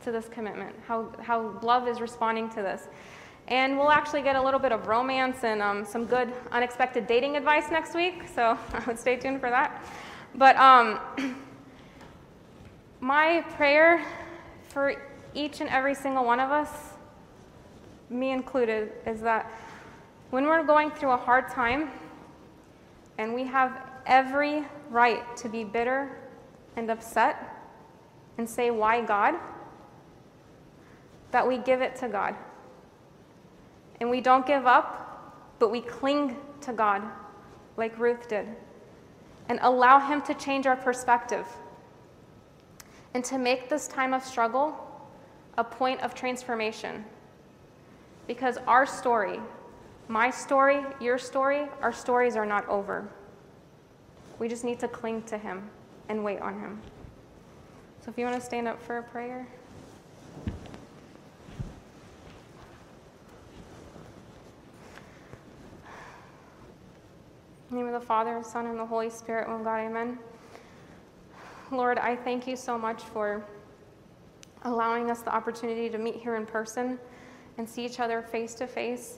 to 0.03 0.11
this 0.11 0.27
commitment, 0.27 0.75
how, 0.85 1.09
how 1.21 1.57
love 1.61 1.87
is 1.87 2.01
responding 2.01 2.49
to 2.49 2.57
this. 2.57 2.87
And 3.47 3.77
we'll 3.77 3.91
actually 3.91 4.21
get 4.23 4.35
a 4.35 4.41
little 4.41 4.59
bit 4.59 4.73
of 4.73 4.87
romance 4.87 5.43
and 5.43 5.61
um, 5.61 5.85
some 5.85 6.05
good 6.05 6.33
unexpected 6.51 7.07
dating 7.07 7.37
advice 7.37 7.71
next 7.71 7.95
week, 7.95 8.23
so 8.35 8.57
I 8.73 8.83
would 8.85 8.99
stay 8.99 9.15
tuned 9.15 9.39
for 9.39 9.49
that. 9.49 9.85
But 10.35 10.57
um, 10.57 10.99
my 12.99 13.41
prayer 13.55 14.05
for 14.69 15.01
each 15.33 15.61
and 15.61 15.69
every 15.69 15.95
single 15.95 16.25
one 16.25 16.39
of 16.39 16.51
us, 16.51 16.69
me 18.09 18.31
included, 18.31 18.91
is 19.05 19.21
that 19.21 19.51
when 20.29 20.45
we're 20.45 20.63
going 20.63 20.91
through 20.91 21.11
a 21.11 21.17
hard 21.17 21.47
time 21.49 21.89
and 23.17 23.33
we 23.33 23.43
have 23.45 23.86
every 24.07 24.65
right 24.89 25.37
to 25.37 25.49
be 25.49 25.63
bitter 25.63 26.17
and 26.75 26.89
upset 26.89 27.55
and 28.37 28.49
say, 28.49 28.71
Why 28.71 29.01
God? 29.01 29.35
that 31.31 31.47
we 31.47 31.57
give 31.57 31.81
it 31.81 31.95
to 31.97 32.07
God. 32.07 32.35
And 33.99 34.09
we 34.09 34.21
don't 34.21 34.45
give 34.45 34.65
up, 34.65 35.55
but 35.59 35.71
we 35.71 35.81
cling 35.81 36.37
to 36.61 36.73
God 36.73 37.01
like 37.75 37.97
Ruth 37.99 38.27
did 38.27 38.47
and 39.49 39.59
allow 39.61 39.99
Him 39.99 40.21
to 40.23 40.33
change 40.33 40.67
our 40.67 40.75
perspective 40.75 41.45
and 43.13 43.23
to 43.25 43.37
make 43.37 43.69
this 43.69 43.87
time 43.87 44.13
of 44.13 44.23
struggle 44.23 44.75
a 45.57 45.63
point 45.63 46.01
of 46.01 46.13
transformation. 46.13 47.03
Because 48.27 48.57
our 48.67 48.85
story, 48.85 49.39
my 50.07 50.29
story, 50.29 50.85
your 50.99 51.17
story, 51.17 51.67
our 51.81 51.93
stories 51.93 52.35
are 52.35 52.45
not 52.45 52.67
over. 52.67 53.09
We 54.39 54.47
just 54.47 54.63
need 54.63 54.79
to 54.79 54.87
cling 54.87 55.23
to 55.23 55.37
Him 55.37 55.69
and 56.09 56.23
wait 56.23 56.39
on 56.39 56.59
Him. 56.59 56.81
So 58.01 58.11
if 58.11 58.17
you 58.17 58.25
want 58.25 58.39
to 58.39 58.45
stand 58.45 58.67
up 58.67 58.81
for 58.81 58.99
a 58.99 59.03
prayer. 59.03 59.47
In 60.45 60.53
the 67.75 67.83
name 67.83 67.93
of 67.93 67.99
the 67.99 68.07
Father, 68.07 68.37
and 68.37 68.45
Son, 68.45 68.65
and 68.67 68.79
the 68.79 68.85
Holy 68.85 69.09
Spirit, 69.09 69.49
one 69.49 69.63
God, 69.63 69.79
amen. 69.79 70.17
Lord, 71.69 71.97
I 71.97 72.15
thank 72.15 72.47
you 72.47 72.55
so 72.55 72.77
much 72.77 73.03
for 73.03 73.43
allowing 74.63 75.11
us 75.11 75.21
the 75.21 75.35
opportunity 75.35 75.89
to 75.89 75.97
meet 75.97 76.15
here 76.15 76.37
in 76.37 76.45
person 76.45 76.97
and 77.57 77.67
see 77.67 77.85
each 77.85 77.99
other 77.99 78.21
face 78.21 78.53
to 78.55 78.67
face. 78.67 79.17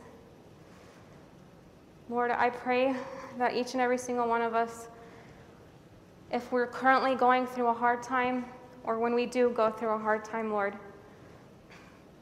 Lord, 2.10 2.32
I 2.32 2.50
pray 2.50 2.96
that 3.38 3.56
each 3.56 3.74
and 3.74 3.82
every 3.82 4.00
single 4.00 4.28
one 4.28 4.42
of 4.42 4.56
us, 4.56 4.88
if 6.32 6.52
we're 6.52 6.68
currently 6.68 7.16
going 7.16 7.48
through 7.48 7.68
a 7.68 7.74
hard 7.74 8.04
time, 8.04 8.46
or 8.84 9.00
when 9.00 9.14
we 9.14 9.26
do 9.26 9.50
go 9.50 9.72
through 9.72 9.94
a 9.96 9.98
hard 9.98 10.24
time, 10.24 10.52
Lord, 10.52 10.76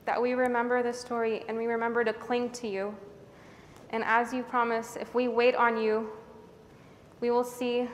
that 0.05 0.21
we 0.21 0.33
remember 0.33 0.81
this 0.81 0.99
story 0.99 1.43
and 1.47 1.57
we 1.57 1.65
remember 1.65 2.03
to 2.03 2.13
cling 2.13 2.49
to 2.51 2.67
you 2.67 2.95
and 3.89 4.03
as 4.03 4.33
you 4.33 4.43
promise, 4.43 4.97
if 4.99 5.13
we 5.15 5.27
wait 5.27 5.55
on 5.55 5.81
you, 5.81 6.09
we 7.21 7.31
will 7.31 7.43
see 7.43 7.87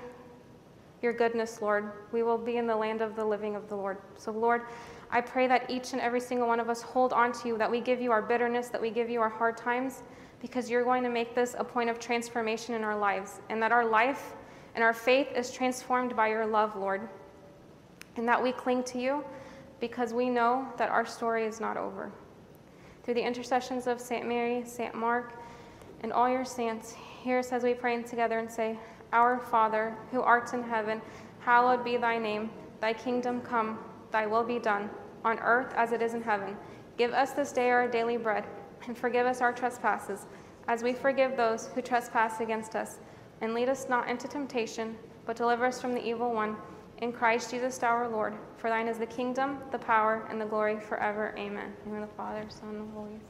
your 1.02 1.14
goodness, 1.14 1.62
Lord. 1.62 1.92
We 2.12 2.24
will 2.24 2.38
be 2.38 2.58
in 2.58 2.66
the 2.66 2.76
land 2.76 3.02
of 3.02 3.16
the 3.16 3.24
living 3.24 3.56
of 3.56 3.70
the 3.70 3.76
Lord. 3.76 3.98
So, 4.18 4.32
Lord, 4.32 4.64
I 5.12 5.22
pray 5.22 5.48
that 5.48 5.70
each 5.70 5.94
and 5.94 6.02
every 6.02 6.20
single 6.20 6.48
one 6.48 6.60
of 6.60 6.70
us 6.70 6.82
hold 6.82 7.14
on 7.14 7.32
to 7.34 7.48
you, 7.48 7.58
that 7.58 7.70
we 7.70 7.80
give 7.80 8.02
you 8.02 8.12
our 8.12 8.22
bitterness, 8.22 8.70
that 8.70 8.82
we 8.82 8.90
give 8.90 9.10
you 9.10 9.22
our 9.22 9.30
hard 9.30 9.56
times, 9.56 10.02
because 10.42 10.70
you're 10.70 10.84
going 10.84 11.04
to 11.04 11.10
make 11.10 11.36
this 11.36 11.56
a 11.58 11.64
point 11.64 11.90
of 11.90 12.00
transformation 12.00 12.74
in 12.74 12.84
our 12.84 12.98
lives, 12.98 13.40
and 13.50 13.62
that 13.62 13.72
our 13.72 13.86
life 13.86 14.34
and 14.76 14.84
our 14.84 14.94
faith 14.94 15.28
is 15.36 15.52
transformed 15.52 16.16
by 16.16 16.30
your 16.30 16.46
love, 16.46 16.76
Lord. 16.76 17.08
And 18.16 18.28
that 18.28 18.42
we 18.42 18.52
cling 18.52 18.84
to 18.86 19.00
you 19.00 19.24
because 19.80 20.14
we 20.14 20.30
know 20.30 20.68
that 20.78 20.90
our 20.90 21.06
story 21.06 21.46
is 21.46 21.60
not 21.60 21.78
over. 21.78 22.12
Through 23.04 23.16
the 23.16 23.26
intercessions 23.26 23.88
of 23.88 24.00
St. 24.00 24.26
Mary, 24.28 24.64
St. 24.66 24.96
Mark, 24.96 25.42
and 26.02 26.14
all 26.14 26.30
your 26.30 26.46
saints, 26.46 26.96
hear 27.22 27.40
us 27.40 27.52
as 27.52 27.64
we 27.64 27.74
pray 27.74 28.02
together 28.04 28.40
and 28.40 28.50
say, 28.50 28.78
Our 29.12 29.40
Father, 29.40 29.96
who 30.12 30.22
art 30.22 30.54
in 30.54 30.64
heaven, 30.64 31.02
hallowed 31.40 31.84
be 31.84 31.98
thy 31.98 32.18
name. 32.18 32.50
Thy 32.82 32.94
kingdom 32.94 33.42
come, 33.42 33.80
thy 34.12 34.26
will 34.26 34.44
be 34.44 34.60
done, 34.60 34.90
on 35.24 35.40
earth 35.40 35.74
as 35.76 35.92
it 35.92 36.02
is 36.02 36.14
in 36.14 36.22
heaven. 36.22 36.58
Give 36.98 37.12
us 37.14 37.32
this 37.32 37.52
day 37.52 37.70
our 37.70 37.88
daily 37.88 38.18
bread, 38.18 38.46
and 38.88 38.98
forgive 38.98 39.26
us 39.26 39.42
our 39.42 39.54
trespasses, 39.54 40.26
as 40.68 40.84
we 40.84 40.94
forgive 40.94 41.36
those 41.36 41.68
who 41.74 41.82
trespass 41.82 42.40
against 42.40 42.76
us. 42.76 43.00
And 43.44 43.54
lead 43.54 43.68
us 43.68 43.90
not 43.90 44.08
into 44.08 44.26
temptation, 44.30 44.96
but 45.26 45.36
deliver 45.36 45.66
us 45.66 45.82
from 45.82 45.94
the 45.94 46.02
evil 46.02 46.32
one. 46.32 46.56
In 47.00 47.12
Christ 47.12 47.52
Jesus 47.52 47.84
our 47.84 48.08
Lord. 48.08 48.34
For 48.56 48.70
thine 48.70 48.88
is 48.88 48.98
the 48.98 49.06
kingdom, 49.06 49.58
the 49.70 49.80
power, 49.80 50.26
and 50.30 50.40
the 50.40 50.46
glory 50.46 50.80
forever. 50.80 51.36
Amen. 51.38 51.74
In 51.86 52.00
the 52.00 52.08
Father, 52.08 52.46
Son, 52.48 52.70
and 52.70 52.94
Holy 52.94 53.10
Spirit. 53.10 53.28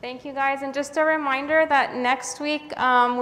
Thank 0.00 0.24
you 0.24 0.32
guys. 0.32 0.62
And 0.62 0.72
just 0.72 0.96
a 0.96 1.04
reminder 1.04 1.66
that 1.68 1.96
next 1.96 2.40
week, 2.40 2.74
um, 2.80 3.18